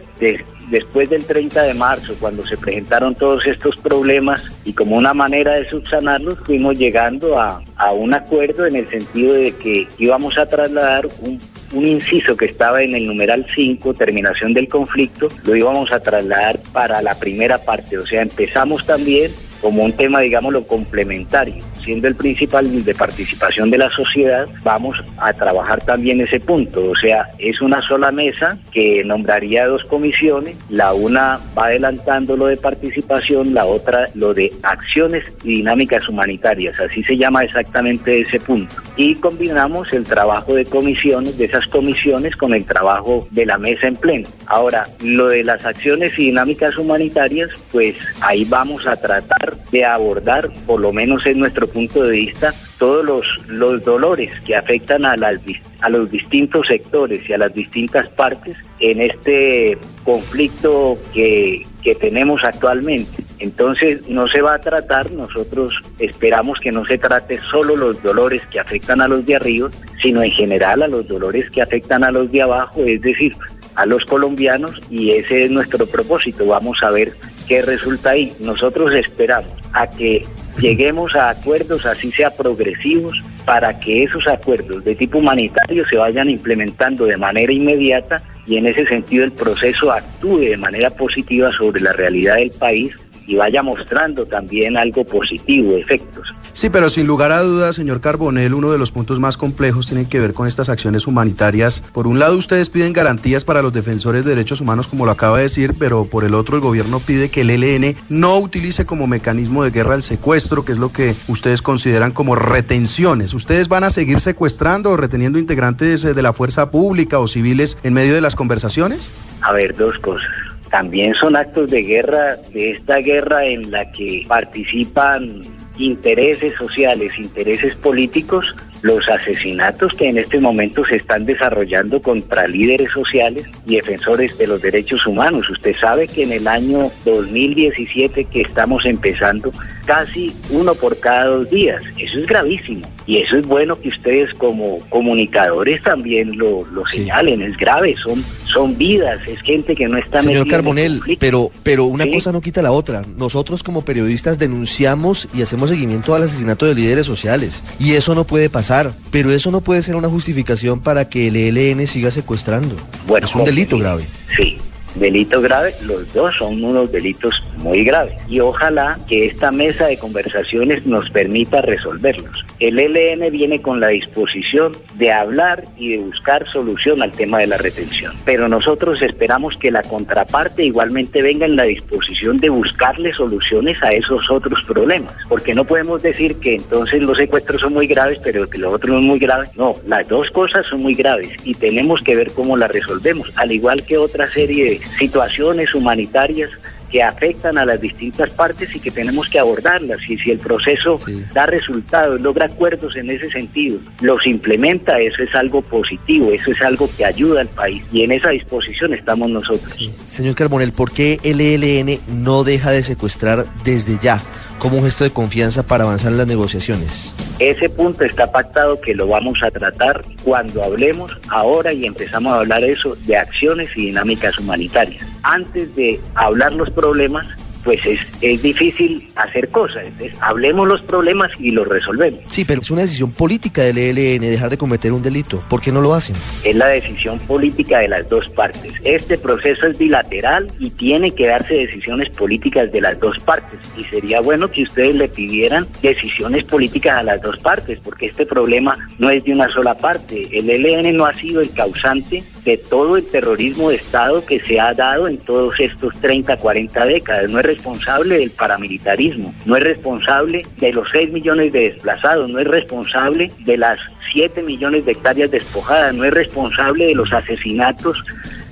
después 0.70 1.10
del 1.10 1.26
30 1.26 1.64
de 1.64 1.74
marzo, 1.74 2.16
cuando 2.20 2.46
se 2.46 2.56
presentaron 2.56 3.16
todos 3.16 3.46
estos 3.48 3.76
problemas 3.78 4.44
y 4.64 4.74
como 4.74 4.96
una 4.96 5.14
manera 5.14 5.54
de 5.54 5.70
subsanarlos, 5.70 6.38
fuimos 6.46 6.78
llegando 6.78 7.40
a, 7.40 7.64
un 7.96 8.14
acuerdo 8.14 8.66
en 8.66 8.76
el 8.76 8.88
sentido 8.88 9.34
de 9.34 9.52
que 9.54 9.88
íbamos 9.98 10.38
a 10.38 10.48
trasladar 10.48 11.08
un 11.22 11.40
un 11.74 11.88
inciso 11.88 12.38
que 12.38 12.46
estaba 12.46 12.82
en 12.82 12.96
el 12.96 13.06
numeral 13.06 13.46
5, 13.54 13.94
terminación 13.94 14.54
del 14.54 14.68
conflicto, 14.68 15.28
lo 15.44 15.56
íbamos 15.56 15.92
a 15.92 16.00
trasladar 16.00 16.60
para 16.72 17.02
la 17.02 17.16
primera 17.16 17.58
parte. 17.58 17.98
O 17.98 18.06
sea, 18.06 18.22
empezamos 18.22 18.86
también 18.86 19.32
como 19.62 19.84
un 19.84 19.94
tema, 19.94 20.20
digámoslo, 20.22 20.66
complementario. 20.68 21.73
Siendo 21.84 22.08
el 22.08 22.16
principal 22.16 22.84
de 22.84 22.96
participación 22.96 23.70
de 23.70 23.78
la 23.78 23.90
sociedad, 23.90 24.48
vamos 24.64 24.96
a 25.18 25.34
trabajar 25.34 25.84
también 25.84 26.22
ese 26.22 26.40
punto. 26.40 26.84
O 26.90 26.96
sea, 26.96 27.30
es 27.40 27.62
una 27.62 27.82
sola 27.82 28.12
mesa 28.12 28.58
que 28.72 29.04
nombraría 29.04 29.68
dos 29.68 29.84
comisiones. 29.86 30.56
La 30.70 30.94
una 30.94 31.40
va 31.58 31.66
adelantando 31.66 32.38
lo 32.38 32.48
de 32.48 32.58
participación, 32.58 33.54
la 33.54 33.66
otra 33.66 34.08
lo 34.16 34.34
de 34.34 34.52
acciones 34.64 35.24
y 35.44 35.58
dinámicas 35.58 36.08
humanitarias. 36.08 36.80
Así 36.80 37.04
se 37.04 37.18
llama 37.18 37.44
exactamente 37.44 38.22
ese 38.22 38.40
punto. 38.40 38.76
Y 38.96 39.16
combinamos 39.16 39.92
el 39.92 40.04
trabajo 40.04 40.54
de 40.54 40.66
comisiones, 40.66 41.38
de 41.38 41.46
esas 41.46 41.68
comisiones, 41.68 42.36
con 42.36 42.54
el 42.54 42.66
trabajo 42.66 43.28
de 43.32 43.46
la 43.46 43.58
mesa 43.58 43.88
en 43.88 43.96
pleno. 43.96 44.30
Ahora, 44.46 44.88
lo 45.02 45.28
de 45.28 45.44
las 45.44 45.66
acciones 45.66 46.18
y 46.18 46.26
dinámicas 46.26 46.78
humanitarias, 46.78 47.50
pues 47.72 47.96
ahí 48.22 48.46
vamos 48.46 48.86
a 48.88 48.96
tratar 48.96 49.58
de 49.72 49.86
abordar, 49.86 50.50
por 50.66 50.80
lo 50.80 50.94
menos 50.94 51.26
en 51.26 51.40
nuestro 51.40 51.68
punto 51.74 52.04
de 52.04 52.18
vista, 52.18 52.54
todos 52.78 53.04
los, 53.04 53.26
los 53.48 53.84
dolores 53.84 54.32
que 54.46 54.56
afectan 54.56 55.06
a, 55.06 55.16
las, 55.18 55.38
a 55.82 55.90
los 55.90 56.12
distintos 56.12 56.68
sectores 56.68 57.28
y 57.30 57.34
a 57.34 57.38
las 57.38 57.54
distintas 57.54 58.08
partes 58.10 58.56
en 58.80 59.02
este 59.02 59.78
conflicto 60.04 60.98
que, 61.14 61.66
que 61.82 61.96
tenemos 61.96 62.44
actualmente. 62.44 63.24
Entonces 63.40 64.08
no 64.08 64.28
se 64.28 64.42
va 64.42 64.56
a 64.56 64.62
tratar, 64.62 65.12
nosotros 65.12 65.74
esperamos 66.00 66.60
que 66.60 66.72
no 66.72 66.86
se 66.86 66.98
trate 66.98 67.40
solo 67.52 67.76
los 67.76 68.02
dolores 68.02 68.42
que 68.48 68.60
afectan 68.60 69.02
a 69.02 69.08
los 69.08 69.26
de 69.26 69.36
arriba, 69.36 69.70
sino 70.02 70.24
en 70.24 70.32
general 70.32 70.84
a 70.84 70.88
los 70.88 71.08
dolores 71.08 71.50
que 71.50 71.62
afectan 71.62 72.04
a 72.04 72.12
los 72.12 72.32
de 72.32 72.42
abajo, 72.42 72.84
es 72.86 73.02
decir, 73.02 73.36
a 73.76 73.86
los 73.86 74.06
colombianos 74.06 74.82
y 74.90 75.12
ese 75.12 75.46
es 75.46 75.52
nuestro 75.52 75.86
propósito. 75.88 76.46
Vamos 76.46 76.82
a 76.84 76.92
ver 76.92 77.14
qué 77.48 77.62
resulta 77.62 78.12
ahí. 78.12 78.34
Nosotros 78.40 78.94
esperamos 78.94 79.52
a 79.74 79.90
que 79.90 80.26
lleguemos 80.60 81.16
a 81.16 81.30
acuerdos, 81.30 81.86
así 81.86 82.12
sea 82.12 82.32
progresivos, 82.32 83.20
para 83.46 83.80
que 83.80 84.04
esos 84.04 84.28
acuerdos 84.28 84.84
de 84.84 84.96
tipo 84.96 85.18
humanitario 85.18 85.86
se 85.88 85.98
vayan 85.98 86.30
implementando 86.30 87.06
de 87.06 87.18
manera 87.18 87.52
inmediata 87.52 88.22
y 88.46 88.58
en 88.58 88.68
ese 88.68 88.86
sentido 88.86 89.24
el 89.24 89.32
proceso 89.32 89.92
actúe 89.92 90.40
de 90.40 90.58
manera 90.58 90.90
positiva 90.90 91.52
sobre 91.52 91.82
la 91.82 91.94
realidad 91.94 92.36
del 92.36 92.52
país 92.52 92.94
y 93.28 93.36
vaya 93.36 93.62
mostrando 93.62 94.26
también 94.26 94.78
algo 94.78 95.04
positivo, 95.06 95.78
efectos. 95.78 96.34
Sí, 96.52 96.70
pero 96.70 96.90
sin 96.90 97.08
lugar 97.08 97.32
a 97.32 97.42
dudas, 97.42 97.76
señor 97.76 98.02
Carbonel, 98.02 98.54
uno 98.54 98.72
de 98.72 98.78
los 98.78 98.92
puntos 98.92 99.20
más 99.20 99.38
complejos 99.38 99.88
tiene 99.88 100.08
que 100.08 100.20
ver 100.20 100.34
con 100.34 100.48
estas 100.48 100.70
acciones 100.70 101.08
humanitarias. 101.08 101.82
Por 101.94 102.08
un 102.08 102.20
lado, 102.20 102.38
ustedes 102.38 102.70
piden 102.70 102.94
garantías 102.94 103.44
para 103.44 103.62
los 103.62 103.74
defensores 103.74 104.26
de 104.26 104.32
derechos 104.32 104.62
humanos, 104.62 104.88
como 104.88 105.06
lo 105.06 105.12
acaba 105.12 105.38
de 105.38 105.44
decir, 105.44 105.74
pero 105.80 106.06
por 106.06 106.24
el 106.24 106.34
otro, 106.34 106.56
el 106.56 106.62
gobierno 106.62 107.00
pide 107.00 107.30
que 107.30 107.42
el 107.42 107.50
ELN 107.50 107.96
no 108.10 108.38
utilice 108.38 108.86
como 108.86 109.08
mecanismo 109.08 109.64
de 109.64 109.72
guerra 109.72 109.96
el 109.96 110.04
secuestro, 110.04 110.64
que 110.64 110.74
es 110.74 110.78
lo 110.78 110.92
que 110.92 111.16
ustedes 111.28 111.62
consideran 111.62 112.12
como 112.12 112.36
retenciones. 112.36 113.34
¿Ustedes 113.34 113.68
van 113.68 113.84
a 113.84 113.90
seguir 113.90 114.20
secuestrando 114.20 114.92
o 114.92 114.98
reteniendo 114.98 115.40
integrantes 115.40 116.04
de 116.04 116.22
la 116.22 116.34
fuerza 116.34 116.70
pública 116.70 117.20
o 117.20 117.28
civiles 117.28 117.78
en 117.84 117.94
medio 117.94 118.14
de 118.14 118.22
las 118.22 118.36
conversaciones? 118.36 119.14
A 119.42 119.54
ver, 119.54 119.76
dos 119.76 119.98
cosas 120.00 120.53
también 120.74 121.14
son 121.14 121.36
actos 121.36 121.70
de 121.70 121.84
guerra, 121.84 122.36
de 122.52 122.72
esta 122.72 122.98
guerra 122.98 123.46
en 123.46 123.70
la 123.70 123.92
que 123.92 124.26
participan 124.28 125.44
intereses 125.78 126.56
sociales, 126.56 127.14
intereses 127.20 127.76
políticos, 127.76 128.56
los 128.82 129.08
asesinatos 129.08 129.94
que 129.94 130.10
en 130.10 130.18
este 130.18 130.40
momento 130.40 130.84
se 130.84 130.96
están 130.96 131.28
desarrollando 131.28 132.02
contra 132.02 132.48
líderes 132.48 132.90
sociales 132.92 133.46
y 133.68 133.76
defensores 133.76 134.36
de 134.40 134.48
los 134.48 134.64
derechos 134.64 135.06
humanos. 135.06 135.48
Usted 135.48 135.76
sabe 135.76 136.08
que 136.08 136.24
en 136.24 136.32
el 136.32 136.48
año 136.48 136.90
2017 137.06 138.26
que 138.26 138.42
estamos 138.42 138.84
empezando, 138.86 139.52
casi 139.86 140.34
uno 140.50 140.74
por 140.74 141.00
cada 141.00 141.26
dos 141.26 141.52
días. 141.52 141.84
Eso 142.00 142.18
es 142.18 142.26
gravísimo. 142.26 142.82
Y 143.06 143.18
eso 143.18 143.38
es 143.38 143.46
bueno 143.46 143.80
que 143.80 143.90
ustedes 143.90 144.34
como 144.36 144.78
comunicadores 144.90 145.82
también 145.82 146.38
lo, 146.38 146.66
lo 146.72 146.86
señalen. 146.86 147.42
Es 147.42 147.58
grave, 147.58 147.96
son, 148.02 148.24
son 148.46 148.78
vidas, 148.78 149.20
es 149.28 149.42
gente 149.42 149.76
que 149.76 149.88
no 149.88 149.98
está... 149.98 150.22
Señor 150.22 150.48
Carbonel, 150.48 151.02
pero, 151.20 151.52
pero 151.64 151.86
una 151.86 152.10
cosa 152.10 152.32
no 152.32 152.42
quita 152.42 152.62
la 152.62 152.72
otra. 152.72 153.04
Nosotros 153.18 153.64
como 153.64 153.84
periodistas 153.84 154.40
denunciamos 154.40 155.28
y 155.34 155.42
hacemos 155.42 155.70
seguimiento 155.70 156.16
al 156.16 156.24
asesinato 156.24 156.66
de 156.66 156.76
líderes 156.76 157.06
sociales. 157.06 157.64
Y 157.80 157.94
eso 157.94 158.16
no 158.16 158.24
puede 158.24 158.50
pasar. 158.50 158.92
Pero 159.12 159.32
eso 159.32 159.52
no 159.52 159.62
puede 159.62 159.82
ser 159.82 159.96
una 159.96 160.10
justificación 160.10 160.82
para 160.82 161.10
que 161.10 161.28
el 161.28 161.36
ELN 161.36 161.86
siga 161.88 162.12
secuestrando. 162.12 162.76
Bueno, 163.08 163.28
es 163.28 163.36
un 163.36 163.44
delito 163.44 163.78
grave. 163.78 164.06
Sí, 164.38 164.58
delito 164.96 165.42
grave, 165.42 165.74
los 165.84 166.12
dos 166.14 166.36
son 166.38 166.64
unos 166.64 166.92
delitos 166.92 167.42
muy 167.58 167.84
graves. 167.84 168.16
Y 168.30 168.40
ojalá 168.40 168.98
que 169.08 169.26
esta 169.26 169.52
mesa 169.52 169.88
de 169.88 169.98
conversaciones 169.98 170.86
nos 170.86 171.10
permita 171.10 171.62
resolverlos. 171.62 172.46
El 172.60 172.80
ELN 172.80 173.32
viene 173.32 173.62
con 173.62 173.80
la 173.80 173.88
disposición 173.90 174.78
de 174.96 175.12
hablar 175.12 175.66
y 175.78 175.92
de 175.92 175.98
buscar 176.00 176.48
solución 176.52 177.02
al 177.02 177.12
tema 177.12 177.40
de 177.40 177.48
la 177.48 177.58
retención. 177.58 178.14
Pero 178.26 178.48
nosotros 178.48 179.02
esperamos 179.02 179.58
que 179.58 179.72
la 179.72 179.82
contraparte 179.82 180.64
igualmente 180.64 181.22
venga 181.22 181.46
en 181.46 181.56
la 181.56 181.64
disposición 181.64 182.38
de 182.38 182.50
buscarle 182.50 183.14
soluciones 183.14 183.82
a 183.84 183.92
esos 183.92 184.30
otros 184.30 184.60
problemas. 184.66 185.14
Porque 185.28 185.54
no 185.54 185.66
podemos 185.66 186.02
decir 186.02 186.40
que 186.40 186.56
entonces 186.56 187.02
los 187.02 187.18
secuestros 187.18 187.62
son 187.62 187.74
muy 187.74 187.88
graves, 187.88 188.20
pero 188.24 188.50
que 188.50 188.58
los 188.58 188.74
otros 188.74 188.92
no 188.92 188.98
son 188.98 189.08
muy 189.08 189.20
graves. 189.20 189.50
No, 189.58 189.74
las 189.88 190.08
dos 190.08 190.30
cosas 190.32 190.66
son 190.66 190.82
muy 190.82 190.94
graves 190.94 191.30
y 191.44 191.54
tenemos 191.54 192.02
que 192.02 192.16
ver 192.16 192.32
cómo 192.32 192.58
las 192.58 192.72
resolvemos, 192.72 193.32
al 193.36 193.52
igual 193.52 193.84
que 193.86 193.98
otra 193.98 194.28
serie 194.28 194.66
de 194.66 194.80
situaciones 194.98 195.74
humanitarias 195.74 196.52
que 196.94 197.02
afectan 197.02 197.58
a 197.58 197.66
las 197.66 197.82
distintas 197.82 198.30
partes 198.30 198.76
y 198.76 198.80
que 198.80 198.92
tenemos 198.92 199.28
que 199.28 199.40
abordarlas. 199.40 199.98
Y 200.08 200.16
si 200.20 200.30
el 200.30 200.38
proceso 200.38 200.98
da 201.34 201.48
resultados, 201.48 202.22
logra 202.22 202.46
acuerdos 202.46 202.96
en 202.96 203.10
ese 203.10 203.32
sentido, 203.32 203.80
los 204.02 204.28
implementa, 204.28 205.00
eso 205.00 205.24
es 205.24 205.34
algo 205.34 205.64
positivo, 205.64 206.32
eso 206.32 206.52
es 206.52 206.62
algo 206.62 206.88
que 206.96 207.04
ayuda 207.04 207.42
al 207.42 207.48
país. 207.48 207.84
Y 207.92 208.04
en 208.04 208.12
esa 208.12 208.30
disposición 208.30 208.94
estamos 208.94 209.28
nosotros. 209.28 209.76
Señor 210.06 210.36
Carbonel, 210.36 210.72
¿por 210.72 210.92
qué 210.92 211.18
el 211.24 211.42
ELN 211.42 212.00
no 212.24 212.44
deja 212.44 212.70
de 212.70 212.84
secuestrar 212.84 213.46
desde 213.64 213.98
ya? 214.00 214.22
como 214.60 214.78
un 214.78 214.86
gesto 214.86 215.04
de 215.04 215.10
confianza 215.10 215.64
para 215.64 215.84
avanzar 215.84 216.14
en 216.14 216.20
las 216.20 216.28
negociaciones. 216.28 217.14
Ese 217.38 217.68
punto 217.68 218.06
está 218.06 218.32
pactado 218.32 218.80
que 218.80 218.96
lo 218.96 219.08
vamos 219.08 219.40
a 219.44 219.52
tratar 219.52 220.06
cuando 220.24 220.64
hablemos 220.64 221.20
ahora 221.28 221.74
y 221.74 221.86
empezamos 221.86 222.32
a 222.32 222.38
hablar 222.38 222.64
eso 222.64 222.96
de 223.06 223.18
acciones 223.18 223.68
y 223.76 223.88
dinámicas 223.88 224.40
humanitarias. 224.40 225.06
Antes 225.24 225.76
de 225.76 226.00
hablar 226.16 226.54
los 226.54 226.70
problemas, 226.70 227.28
pues 227.64 227.86
es, 227.86 228.00
es 228.22 228.42
difícil 228.42 229.10
hacer 229.16 229.50
cosas. 229.50 229.88
Entonces, 229.88 230.18
hablemos 230.22 230.68
los 230.68 230.82
problemas 230.82 231.32
y 231.40 231.52
los 231.52 231.68
resolvemos. 231.68 232.20
Sí, 232.28 232.46
pero 232.46 232.62
es 232.62 232.72
una 232.72 232.82
decisión 232.82 233.12
política 233.12 233.64
del 233.64 233.78
ELN 233.78 234.22
dejar 234.22 234.50
de 234.50 234.58
cometer 234.58 234.94
un 234.94 235.02
delito. 235.02 235.44
¿Por 235.50 235.62
qué 235.62 235.72
no 235.72 235.82
lo 235.82 235.94
hacen? 235.94 236.16
Es 236.44 236.56
la 236.56 236.68
decisión 236.68 237.20
política 237.20 237.80
de 237.80 237.88
las 237.88 238.08
dos 238.10 238.30
partes. 238.30 238.74
Este 238.84 239.18
proceso 239.18 239.68
es 239.68 239.78
bilateral 239.78 240.52
y 240.60 240.70
tiene 240.72 241.12
que 241.12 241.28
darse 241.28 241.54
decisiones 241.54 242.10
políticas 242.10 242.72
de 242.72 242.82
las 242.82 243.00
dos 243.00 243.18
partes. 243.20 243.60
Y 243.78 243.84
sería 243.86 244.22
bueno 244.22 244.50
que 244.52 244.64
ustedes 244.64 244.96
le 244.96 245.08
pidieran 245.08 245.68
decisiones 245.82 246.44
políticas 246.44 246.98
a 246.98 247.04
las 247.04 247.22
dos 247.22 247.38
partes, 247.40 247.80
porque 247.84 248.08
este 248.08 248.26
problema 248.26 248.78
no 249.00 249.10
es 249.10 249.24
de 249.24 249.32
una 249.32 249.50
sola 249.50 249.76
parte. 249.76 250.28
El 250.32 250.50
ELN 250.50 250.96
no 250.96 251.06
ha 251.06 251.14
sido 251.14 251.42
el 251.42 251.52
causante 251.52 252.24
de 252.44 252.58
todo 252.58 252.98
el 252.98 253.06
terrorismo 253.06 253.70
de 253.70 253.78
Estado 253.78 254.26
que 254.26 254.40
se 254.40 254.60
ha 254.60 254.74
dado 254.74 255.08
en 255.08 255.18
todos 255.18 255.54
estos 255.60 255.94
30, 256.02 256.38
40 256.38 256.86
décadas. 256.86 257.30
No 257.30 257.40
es 257.40 257.46
responsable 257.56 258.18
del 258.18 258.32
paramilitarismo, 258.32 259.34
no 259.46 259.56
es 259.56 259.64
responsable 259.64 260.46
de 260.58 260.74
los 260.74 260.90
6 260.92 261.12
millones 261.12 261.54
de 261.54 261.72
desplazados, 261.72 262.30
no 262.30 262.40
es 262.40 262.48
responsable 262.48 263.32
de 263.40 263.58
las 263.58 263.80
7 264.12 264.44
millones 264.44 264.86
de 264.86 264.94
hectáreas 264.94 265.32
despojadas, 265.32 265.94
no 265.94 266.04
es 266.04 266.14
responsable 266.14 266.86
de 266.86 266.96
los 266.96 267.12
asesinatos 267.14 268.04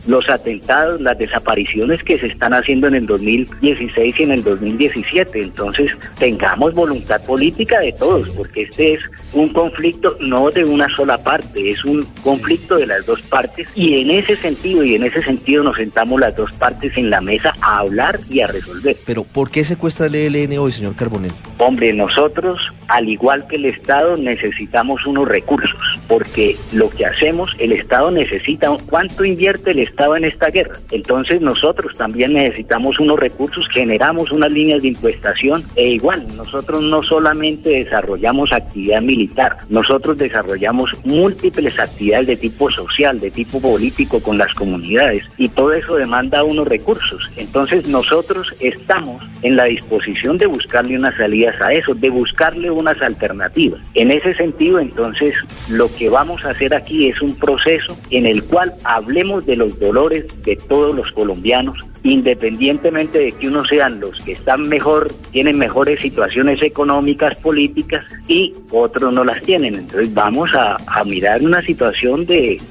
los 0.08 0.30
atentados, 0.30 1.00
las 1.02 1.18
desapariciones 1.18 2.04
que 2.04 2.18
se 2.18 2.28
están 2.28 2.54
haciendo 2.54 2.88
en 2.88 2.96
el 2.96 3.06
2016 3.06 4.16
y 4.20 4.24
en 4.24 4.32
el 4.32 4.44
2017. 4.44 5.42
Entonces, 5.42 5.92
tengamos 6.18 6.74
voluntad 6.74 7.22
política 7.26 7.80
de 7.80 7.94
todos, 7.94 8.30
porque 8.32 8.64
este 8.64 8.94
es 8.94 9.02
un 9.34 9.50
conflicto 9.50 10.18
no 10.20 10.50
de 10.52 10.64
una 10.64 10.90
sola 10.96 11.18
parte, 11.18 11.70
es 11.70 11.86
un 11.86 12.06
conflicto 12.24 12.78
de 12.78 12.88
las 12.88 13.06
dos 13.06 13.22
partes 13.22 13.70
y 13.76 14.02
en 14.02 14.12
ese 14.12 14.36
sentido 14.36 14.84
y 14.84 14.96
en 14.96 15.04
ese 15.04 15.22
sentido 15.22 15.64
nos 15.64 15.78
sentamos 15.78 16.20
las 16.20 16.36
dos 16.36 16.52
partes 16.54 16.96
en 16.98 17.10
la 17.10 17.22
mesa 17.22 17.54
a 17.62 17.80
hablar 17.80 18.20
y 18.30 18.42
a 18.42 18.48
resolver. 18.48 18.98
Pero 19.06 19.24
¿por 19.24 19.50
qué 19.50 19.64
secuestra 19.64 20.08
el 20.08 20.16
ELN 20.16 20.58
hoy, 20.58 20.72
señor 20.72 20.96
Carbonell? 20.96 21.32
Hombre, 21.58 21.94
nosotros, 21.94 22.60
al 22.88 23.10
igual 23.10 23.48
que 23.48 23.58
el 23.58 23.66
Estado, 23.66 24.18
necesitamos 24.18 25.06
unos 25.06 25.28
recursos, 25.28 25.80
porque 26.08 26.58
lo 26.74 26.90
que 26.90 27.06
hacemos, 27.06 27.56
el 27.60 27.72
Estado 27.72 28.12
necesita, 28.12 28.70
¿cuánto 28.90 29.24
invierte 29.24 29.72
el 29.72 29.80
Estado 29.80 29.91
en 30.18 30.26
esta 30.26 30.50
guerra? 30.50 30.80
Entonces 30.92 31.42
nosotros 31.42 31.96
también 31.98 32.34
necesitamos 32.34 33.00
unos 33.00 33.20
recursos, 33.20 33.68
generamos 33.72 34.32
unas 34.32 34.52
líneas 34.52 34.82
de 34.82 34.90
impuestación 34.90 35.64
e 35.76 35.90
igual, 35.90 36.26
nosotros 36.36 36.82
no 36.84 37.04
solamente 37.04 37.70
desarrollamos 37.70 38.52
actividad 38.52 39.02
militar, 39.02 39.58
nosotros 39.70 40.18
desarrollamos 40.18 40.92
múltiples 41.04 41.80
actividades 41.80 42.28
de 42.28 42.38
tipo 42.38 42.72
social, 42.72 43.20
de 43.20 43.32
tipo 43.32 43.62
político 43.62 44.20
con 44.22 44.38
las 44.38 44.54
comunidades 44.54 45.26
y 45.38 45.50
todo 45.50 45.74
eso 45.74 45.96
demanda 45.96 46.44
unos 46.44 46.68
recursos. 46.68 47.30
Entonces 47.38 47.88
nosotros 47.88 48.54
estamos 48.60 49.24
en 49.44 49.56
la 49.56 49.66
disposición 49.66 50.38
de 50.38 50.48
buscarle 50.48 50.98
unas 50.98 51.16
salidas 51.18 51.60
a 51.62 51.74
eso, 51.74 51.94
de 51.94 52.10
buscarle 52.10 52.72
unas 52.72 53.02
alternativas. 53.02 53.80
En 53.94 54.12
ese 54.12 54.34
sentido, 54.36 54.80
entonces, 54.80 55.36
lo 55.70 55.94
que 55.94 56.10
vamos 56.10 56.46
a 56.46 56.52
hacer 56.52 56.74
aquí 56.74 57.10
es 57.10 57.22
un 57.22 57.36
proceso 57.36 57.98
en 58.10 58.26
el 58.26 58.44
cual 58.44 58.74
hablemos 58.84 59.46
de 59.46 59.56
los 59.56 59.78
dolores 59.82 60.26
de 60.44 60.56
todos 60.56 60.96
los 60.96 61.12
colombianos, 61.12 61.86
independientemente 62.04 63.20
de 63.20 63.32
que 63.34 63.48
unos 63.48 63.68
sean 63.68 64.00
los 64.00 64.18
que 64.24 64.34
están 64.34 64.70
mejor, 64.70 65.12
tienen 65.32 65.58
mejores 65.58 66.00
situaciones 66.02 66.62
económicas, 66.62 67.38
políticas 67.40 68.06
y 68.28 68.54
otros 68.70 69.12
no 69.12 69.26
las 69.26 69.42
tienen. 69.42 69.76
Entonces 69.76 70.14
vamos 70.14 70.52
a, 70.56 70.78
mirar 71.04 71.42
una 71.42 71.62
situación 71.64 72.28
de, 72.28 72.62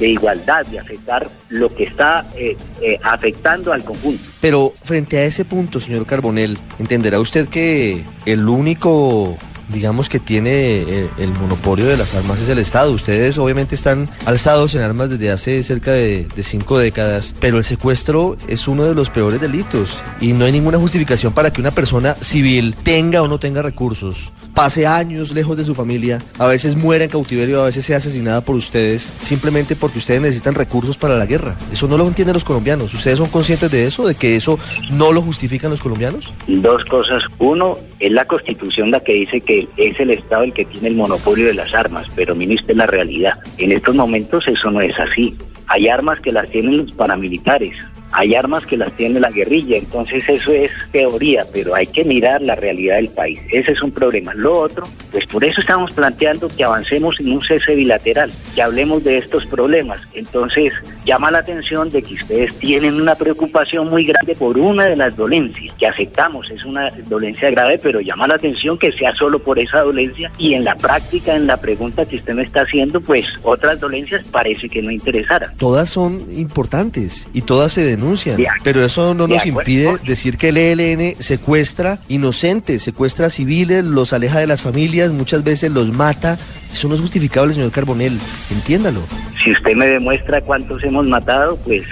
igualdad, 0.00 0.66
de 0.66 0.80
afectar 0.80 1.28
lo 1.50 1.72
que 1.74 1.84
está 1.84 2.26
eh, 2.36 2.56
eh, 2.82 2.98
afectando 3.02 3.72
al 3.72 3.84
conjunto. 3.84 4.22
Pero 4.40 4.74
frente 4.82 5.18
a 5.18 5.24
ese 5.24 5.44
punto, 5.44 5.78
señor 5.78 6.04
Carbonel, 6.04 6.58
entenderá 6.80 7.20
usted 7.20 7.48
que 7.48 8.02
el 8.26 8.48
único 8.48 9.38
digamos 9.68 10.08
que 10.08 10.18
tiene 10.18 10.50
eh, 10.50 11.10
el, 11.18 11.30
monopolio 11.30 11.86
de 11.86 11.96
las 11.96 12.14
armas 12.14 12.40
es 12.40 12.48
el 12.48 12.58
Estado. 12.58 12.92
Ustedes 12.92 13.38
obviamente 13.38 13.74
están 13.74 14.08
alzados 14.24 14.74
en 14.74 14.82
armas 14.82 15.10
desde 15.10 15.30
hace 15.30 15.62
cerca 15.62 15.92
de, 15.92 16.26
de, 16.34 16.42
cinco 16.42 16.78
décadas, 16.78 17.34
pero 17.40 17.58
el 17.58 17.64
secuestro 17.64 18.36
es 18.48 18.68
uno 18.68 18.84
de 18.84 18.94
los 18.94 19.10
peores 19.10 19.40
delitos 19.40 19.98
y 20.20 20.32
no 20.32 20.44
hay 20.44 20.52
ninguna 20.52 20.78
justificación 20.78 21.32
para 21.32 21.52
que 21.52 21.60
una 21.60 21.70
persona 21.70 22.14
civil 22.20 22.74
tenga 22.82 23.22
o 23.22 23.28
no 23.28 23.38
tenga 23.38 23.62
recursos 23.62 24.32
pase 24.56 24.86
años 24.86 25.32
lejos 25.32 25.54
de 25.58 25.66
su 25.66 25.74
familia, 25.74 26.22
a 26.38 26.46
veces 26.46 26.76
muera 26.76 27.04
en 27.04 27.10
cautiverio, 27.10 27.60
a 27.60 27.66
veces 27.66 27.84
sea 27.84 27.98
asesinada 27.98 28.40
por 28.40 28.56
ustedes, 28.56 29.10
simplemente 29.20 29.76
porque 29.76 29.98
ustedes 29.98 30.22
necesitan 30.22 30.54
recursos 30.54 30.96
para 30.96 31.18
la 31.18 31.26
guerra. 31.26 31.54
Eso 31.70 31.86
no 31.86 31.98
lo 31.98 32.08
entienden 32.08 32.32
los 32.32 32.42
colombianos. 32.42 32.94
¿Ustedes 32.94 33.18
son 33.18 33.28
conscientes 33.28 33.70
de 33.70 33.86
eso, 33.86 34.08
de 34.08 34.14
que 34.14 34.34
eso 34.34 34.58
no 34.92 35.12
lo 35.12 35.20
justifican 35.20 35.70
los 35.70 35.82
colombianos? 35.82 36.32
Dos 36.46 36.82
cosas. 36.86 37.22
Uno, 37.38 37.76
es 38.00 38.10
la 38.10 38.24
constitución 38.24 38.90
la 38.90 39.00
que 39.00 39.12
dice 39.12 39.42
que 39.42 39.68
es 39.76 40.00
el 40.00 40.10
Estado 40.10 40.44
el 40.44 40.54
que 40.54 40.64
tiene 40.64 40.88
el 40.88 40.96
monopolio 40.96 41.48
de 41.48 41.54
las 41.54 41.74
armas, 41.74 42.06
pero 42.16 42.34
ministro, 42.34 42.72
es 42.72 42.78
la 42.78 42.86
realidad. 42.86 43.38
En 43.58 43.72
estos 43.72 43.94
momentos 43.94 44.48
eso 44.48 44.70
no 44.70 44.80
es 44.80 44.98
así. 44.98 45.36
Hay 45.66 45.88
armas 45.88 46.18
que 46.20 46.32
las 46.32 46.48
tienen 46.48 46.78
los 46.78 46.92
paramilitares, 46.92 47.74
hay 48.12 48.34
armas 48.34 48.64
que 48.66 48.76
las 48.76 48.92
tiene 48.92 49.20
la 49.20 49.30
guerrilla, 49.30 49.76
entonces 49.76 50.28
eso 50.28 50.52
es 50.52 50.70
teoría, 50.92 51.46
pero 51.52 51.74
hay 51.74 51.86
que 51.86 52.04
mirar 52.04 52.40
la 52.42 52.54
realidad 52.54 52.96
del 52.96 53.08
país. 53.08 53.40
Ese 53.50 53.72
es 53.72 53.82
un 53.82 53.90
problema. 53.90 54.32
Lo 54.34 54.58
otro, 54.58 54.86
pues 55.12 55.26
por 55.26 55.44
eso 55.44 55.60
estamos 55.60 55.92
planteando 55.92 56.48
que 56.48 56.64
avancemos 56.64 57.20
en 57.20 57.32
un 57.32 57.42
cese 57.42 57.74
bilateral, 57.74 58.32
que 58.54 58.62
hablemos 58.62 59.04
de 59.04 59.18
estos 59.18 59.46
problemas. 59.46 60.00
Entonces, 60.14 60.72
llama 61.06 61.30
la 61.30 61.38
atención 61.38 61.90
de 61.90 62.02
que 62.02 62.14
ustedes 62.14 62.58
tienen 62.58 63.00
una 63.00 63.14
preocupación 63.14 63.88
muy 63.88 64.04
grande 64.04 64.34
por 64.34 64.58
una 64.58 64.84
de 64.84 64.96
las 64.96 65.16
dolencias, 65.16 65.74
que 65.78 65.86
aceptamos, 65.86 66.50
es 66.50 66.64
una 66.64 66.90
dolencia 67.06 67.50
grave, 67.50 67.78
pero 67.82 68.00
llama 68.00 68.26
la 68.26 68.34
atención 68.34 68.76
que 68.76 68.92
sea 68.92 69.14
solo 69.14 69.38
por 69.38 69.58
esa 69.58 69.80
dolencia 69.80 70.30
y 70.36 70.54
en 70.54 70.64
la 70.64 70.74
práctica, 70.74 71.34
en 71.34 71.46
la 71.46 71.56
pregunta 71.56 72.04
que 72.04 72.16
usted 72.16 72.34
me 72.34 72.42
está 72.42 72.62
haciendo, 72.62 73.00
pues 73.00 73.26
otras 73.42 73.80
dolencias 73.80 74.22
parece 74.30 74.68
que 74.68 74.82
no 74.82 74.90
interesaran. 74.90 75.56
Todas 75.56 75.88
son 75.88 76.26
importantes 76.30 77.28
y 77.32 77.42
todas 77.42 77.72
se 77.72 77.84
denuncian 77.84 78.36
pero 78.62 78.84
eso 78.84 79.14
no 79.14 79.28
nos 79.28 79.46
impide 79.46 79.96
decir 80.04 80.36
que 80.36 80.48
el 80.48 80.56
ELN 80.56 81.16
secuestra 81.22 81.98
inocentes, 82.08 82.82
secuestra 82.82 83.30
civiles, 83.30 83.84
los 83.84 84.12
aleja 84.12 84.38
de 84.40 84.46
las 84.46 84.62
familias, 84.62 85.12
muchas 85.12 85.44
veces 85.44 85.70
los 85.70 85.92
mata. 85.92 86.38
Eso 86.72 86.88
no 86.88 86.94
es 86.94 87.00
justificable, 87.00 87.52
señor 87.52 87.70
Carbonel, 87.70 88.18
entiéndalo. 88.50 89.00
Si 89.42 89.52
usted 89.52 89.74
me 89.74 89.86
demuestra 89.86 90.40
cuántos 90.40 90.82
hemos 90.84 91.06
matado, 91.06 91.56
pues 91.58 91.82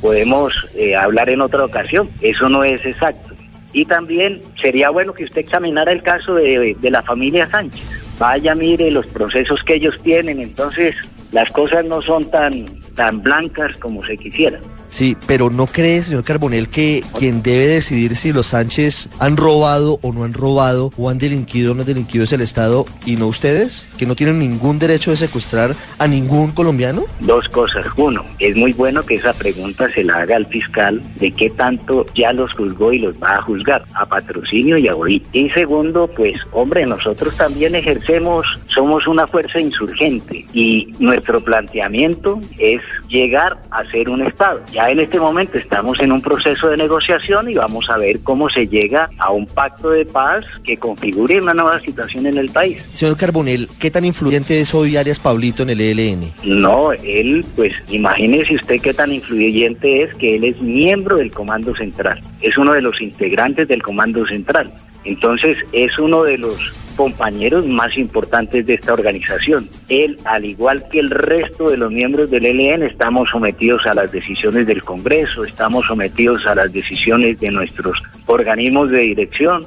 podemos 0.00 0.52
eh, 0.74 0.94
hablar 0.94 1.30
en 1.30 1.40
otra 1.40 1.64
ocasión. 1.64 2.10
Eso 2.20 2.48
no 2.48 2.62
es 2.62 2.84
exacto. 2.84 3.34
Y 3.72 3.86
también 3.86 4.42
sería 4.60 4.90
bueno 4.90 5.14
que 5.14 5.24
usted 5.24 5.40
examinara 5.40 5.92
el 5.92 6.02
caso 6.02 6.34
de, 6.34 6.76
de 6.78 6.90
la 6.90 7.02
familia 7.02 7.48
Sánchez. 7.48 7.82
Vaya, 8.18 8.54
mire 8.54 8.90
los 8.90 9.06
procesos 9.06 9.62
que 9.64 9.74
ellos 9.74 9.94
tienen. 10.02 10.40
Entonces, 10.40 10.94
las 11.32 11.50
cosas 11.50 11.84
no 11.84 12.00
son 12.00 12.30
tan, 12.30 12.64
tan 12.94 13.22
blancas 13.22 13.76
como 13.78 14.04
se 14.04 14.16
quisiera. 14.16 14.60
Sí, 14.88 15.16
pero 15.26 15.50
¿no 15.50 15.66
cree, 15.66 16.00
señor 16.02 16.22
Carbonel, 16.22 16.68
que 16.68 17.02
quien 17.18 17.42
debe 17.42 17.66
decidir 17.66 18.14
si 18.14 18.32
los 18.32 18.46
Sánchez 18.46 19.08
han 19.18 19.36
robado 19.36 19.98
o 20.02 20.12
no 20.12 20.22
han 20.22 20.32
robado, 20.32 20.92
o 20.96 21.10
han 21.10 21.18
delinquido 21.18 21.72
o 21.72 21.74
no 21.74 21.80
han 21.80 21.86
delinquido 21.88 22.22
es 22.22 22.32
el 22.32 22.40
Estado 22.40 22.86
y 23.04 23.16
no 23.16 23.26
ustedes? 23.26 23.86
Que 23.96 24.06
no 24.06 24.14
tienen 24.14 24.38
ningún 24.38 24.78
derecho 24.78 25.10
de 25.10 25.16
secuestrar 25.16 25.74
a 25.98 26.06
ningún 26.06 26.52
colombiano? 26.52 27.04
Dos 27.20 27.48
cosas. 27.48 27.86
Uno, 27.96 28.24
es 28.38 28.56
muy 28.56 28.72
bueno 28.72 29.04
que 29.04 29.16
esa 29.16 29.32
pregunta 29.32 29.90
se 29.90 30.04
la 30.04 30.16
haga 30.16 30.36
al 30.36 30.46
fiscal 30.46 31.00
de 31.16 31.30
qué 31.30 31.50
tanto 31.50 32.06
ya 32.14 32.32
los 32.32 32.52
juzgó 32.52 32.92
y 32.92 32.98
los 32.98 33.20
va 33.22 33.36
a 33.36 33.42
juzgar, 33.42 33.84
a 33.94 34.06
patrocinio 34.06 34.76
y 34.76 34.88
a 34.88 34.96
OI. 34.96 35.22
Y 35.32 35.50
segundo, 35.50 36.08
pues 36.08 36.40
hombre, 36.52 36.86
nosotros 36.86 37.36
también 37.36 37.74
ejercemos, 37.74 38.46
somos 38.66 39.06
una 39.06 39.26
fuerza 39.26 39.60
insurgente 39.60 40.44
y 40.52 40.92
nuestro 40.98 41.40
planteamiento 41.42 42.40
es 42.58 42.80
llegar 43.08 43.58
a 43.70 43.84
ser 43.90 44.08
un 44.08 44.24
Estado. 44.24 44.62
Ya 44.72 44.90
en 44.90 45.00
este 45.00 45.20
momento 45.20 45.58
estamos 45.58 46.00
en 46.00 46.12
un 46.12 46.20
proceso 46.20 46.68
de 46.68 46.76
negociación 46.76 47.50
y 47.50 47.54
vamos 47.54 47.90
a 47.90 47.96
ver 47.96 48.20
cómo 48.20 48.48
se 48.48 48.66
llega 48.66 49.10
a 49.18 49.30
un 49.30 49.46
pacto 49.46 49.90
de 49.90 50.04
paz 50.04 50.44
que 50.64 50.76
configure 50.76 51.40
una 51.40 51.54
nueva 51.54 51.80
situación 51.80 52.26
en 52.26 52.38
el 52.38 52.50
país. 52.50 52.82
Señor 52.92 53.16
Carbonel, 53.16 53.68
¿qué 53.78 53.90
tan 53.94 54.04
influyente 54.04 54.60
es 54.60 54.74
hoy 54.74 54.96
Arias 54.96 55.20
Paulito 55.20 55.62
en 55.62 55.70
el 55.70 55.80
ELN? 55.80 56.32
No, 56.42 56.92
él, 56.92 57.46
pues 57.54 57.72
imagínese 57.90 58.56
usted 58.56 58.80
qué 58.80 58.92
tan 58.92 59.12
influyente 59.12 60.02
es 60.02 60.12
que 60.16 60.34
él 60.34 60.42
es 60.42 60.60
miembro 60.60 61.18
del 61.18 61.30
Comando 61.30 61.76
Central, 61.76 62.20
es 62.40 62.58
uno 62.58 62.72
de 62.72 62.82
los 62.82 63.00
integrantes 63.00 63.68
del 63.68 63.84
Comando 63.84 64.26
Central. 64.26 64.74
Entonces 65.04 65.58
es 65.70 65.96
uno 65.96 66.24
de 66.24 66.38
los 66.38 66.74
compañeros 66.96 67.68
más 67.68 67.96
importantes 67.96 68.66
de 68.66 68.74
esta 68.74 68.94
organización. 68.94 69.68
Él, 69.88 70.18
al 70.24 70.44
igual 70.44 70.88
que 70.88 70.98
el 70.98 71.10
resto 71.10 71.70
de 71.70 71.76
los 71.76 71.92
miembros 71.92 72.32
del 72.32 72.46
ELN, 72.46 72.82
estamos 72.82 73.28
sometidos 73.30 73.86
a 73.86 73.94
las 73.94 74.10
decisiones 74.10 74.66
del 74.66 74.82
Congreso, 74.82 75.44
estamos 75.44 75.86
sometidos 75.86 76.44
a 76.46 76.56
las 76.56 76.72
decisiones 76.72 77.38
de 77.38 77.50
nuestros 77.50 78.02
organismos 78.26 78.90
de 78.90 79.02
dirección. 79.02 79.64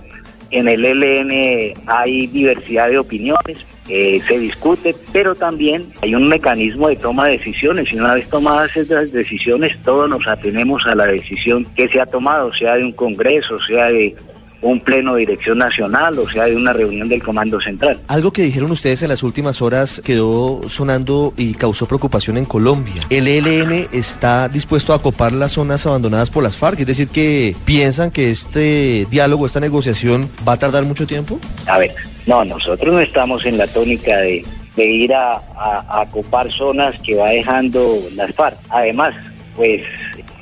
En 0.51 0.67
el 0.67 0.84
ELN 0.84 1.74
hay 1.88 2.27
diversidad 2.27 2.89
de 2.89 2.98
opiniones, 2.98 3.65
eh, 3.89 4.22
se 4.27 4.38
discute, 4.38 4.96
pero 5.13 5.36
también 5.36 5.88
hay 6.01 6.13
un 6.15 6.27
mecanismo 6.27 6.89
de 6.89 6.96
toma 6.98 7.27
de 7.27 7.38
decisiones 7.38 7.91
y 7.91 7.98
una 7.98 8.15
vez 8.15 8.29
tomadas 8.29 8.75
esas 8.75 9.12
decisiones 9.12 9.79
todos 9.82 10.10
nos 10.10 10.27
atenemos 10.27 10.86
a 10.86 10.96
la 10.96 11.06
decisión 11.08 11.65
que 11.75 11.88
se 11.88 12.01
ha 12.01 12.06
tomado, 12.06 12.53
sea 12.53 12.75
de 12.75 12.84
un 12.84 12.91
congreso, 12.91 13.58
sea 13.60 13.86
de 13.86 14.15
un 14.62 14.79
pleno 14.79 15.13
de 15.13 15.22
dirección 15.22 15.60
nacional, 15.60 16.17
o 16.20 16.27
sea, 16.29 16.46
de 16.46 16.56
una 16.56 16.74
reunión 16.74 17.08
del 17.08 17.22
Comando 17.22 17.62
Central. 17.62 18.00
Algo 18.08 18.34
que 18.34 18.41
dijeron 18.41 18.72
ustedes 18.72 19.01
en 19.03 19.10
las 19.10 19.24
últimas 19.24 19.62
horas 19.62 20.01
quedó 20.03 20.62
sonando 20.67 21.34
y 21.38 21.53
causó 21.53 21.86
preocupación 21.86 22.38
en 22.38 22.46
Colombia. 22.46 23.06
¿El 23.10 23.27
ELN 23.27 23.88
está 23.91 24.50
dispuesto 24.50 24.94
a 24.94 25.01
copar 25.01 25.32
las 25.32 25.53
zonas 25.53 25.86
abandonadas 25.86 26.29
por 26.29 26.44
las 26.44 26.58
FARC? 26.58 26.79
Es 26.82 26.88
decir, 26.88 27.08
que 27.08 27.56
piensan 27.65 28.12
que 28.12 28.32
este 28.32 29.06
diálogo, 29.10 29.46
esta 29.46 29.60
negociación 29.60 30.29
va 30.48 30.53
a 30.53 30.58
tardar 30.58 30.84
mucho 30.86 31.06
tiempo? 31.06 31.39
A 31.67 31.77
ver, 31.77 31.91
no, 32.27 32.46
nosotros 32.46 32.93
no 32.93 33.01
estamos 33.01 33.46
en 33.46 33.57
la 33.57 33.67
tónica 33.67 34.17
de, 34.17 34.43
ir 34.77 35.13
a, 35.13 35.41
a, 35.57 36.05
copar 36.12 36.51
zonas 36.51 37.01
que 37.01 37.15
va 37.15 37.29
dejando 37.29 37.98
las 38.13 38.36
FARC. 38.36 38.57
Además, 38.69 39.15
pues 39.55 39.81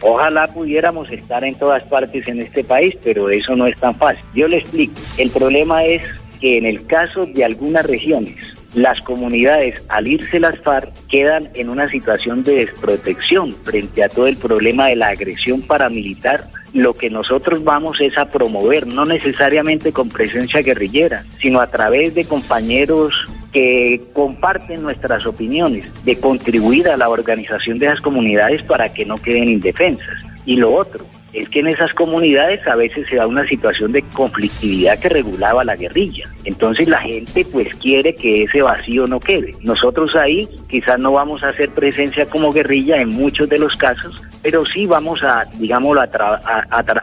Ojalá 0.08 0.46
pudiéramos 0.46 1.10
estar 1.10 1.44
en 1.44 1.56
todas 1.56 1.84
partes 1.86 2.28
en 2.28 2.40
este 2.40 2.64
país, 2.64 2.96
pero 3.04 3.30
eso 3.32 3.56
no 3.56 3.66
es 3.66 3.76
tan 3.80 3.96
fácil. 3.96 4.24
Yo 4.36 4.48
le 4.48 4.58
explico. 4.58 4.94
El 5.18 5.32
problema 5.32 5.84
es 5.84 6.04
que 6.40 6.58
en 6.58 6.66
el 6.66 6.86
caso 6.86 7.26
de 7.26 7.44
algunas 7.44 7.86
regiones, 7.88 8.36
las 8.76 9.00
comunidades, 9.02 9.82
al 9.90 10.08
irse 10.08 10.40
las 10.40 10.60
FARC, 10.60 10.92
quedan 11.08 11.50
en 11.56 11.70
una 11.70 11.90
situación 11.90 12.44
de 12.44 12.58
desprotección 12.58 13.54
frente 13.64 14.04
a 14.04 14.10
todo 14.10 14.28
el 14.28 14.38
problema 14.38 14.88
de 14.88 14.98
la 14.98 15.08
agresión 15.08 15.64
paramilitar. 15.64 16.44
Lo 16.76 16.94
que 16.94 17.10
nosotros 17.10 17.64
vamos 17.64 18.02
es 18.02 18.18
a 18.18 18.28
promover, 18.28 18.86
no 18.86 19.06
necesariamente 19.06 19.94
con 19.94 20.10
presencia 20.10 20.62
guerrillera, 20.62 21.24
sino 21.40 21.62
a 21.62 21.68
través 21.68 22.14
de 22.16 22.26
compañeros 22.26 23.14
que 23.54 24.02
comparten 24.12 24.84
nuestras 24.84 25.26
opiniones, 25.26 25.86
de 26.04 26.20
contribuir 26.20 26.90
a 26.90 26.98
la 26.98 27.08
organización 27.08 27.80
de 27.80 27.86
esas 27.86 28.02
comunidades 28.02 28.62
para 28.64 28.94
que 28.94 29.06
no 29.06 29.16
queden 29.16 29.48
indefensas. 29.48 30.18
Y 30.46 30.58
lo 30.58 30.76
otro, 30.76 31.06
es 31.36 31.50
que 31.50 31.60
en 31.60 31.68
esas 31.68 31.94
comunidades 31.94 32.66
a 32.66 32.76
veces 32.76 33.08
se 33.10 33.18
da 33.18 33.28
una 33.28 33.46
situación 33.48 33.92
de 33.92 34.02
conflictividad 34.14 34.98
que 35.00 35.10
regulaba 35.10 35.64
la 35.64 35.76
guerrilla. 35.76 36.30
Entonces 36.46 36.88
la 36.88 37.00
gente 37.00 37.46
pues 37.52 37.74
quiere 37.76 38.16
que 38.16 38.44
ese 38.44 38.62
vacío 38.62 39.06
no 39.06 39.20
quede. 39.20 39.54
Nosotros 39.62 40.16
ahí 40.16 40.48
quizás 40.70 40.98
no 40.98 41.12
vamos 41.12 41.44
a 41.44 41.50
hacer 41.50 41.70
presencia 41.70 42.26
como 42.28 42.54
guerrilla 42.54 43.02
en 43.02 43.10
muchos 43.10 43.50
de 43.50 43.60
los 43.60 43.76
casos, 43.76 44.22
pero 44.42 44.64
sí 44.66 44.86
vamos 44.86 45.24
a, 45.24 45.46
digámoslo, 45.58 46.02
a, 46.02 46.06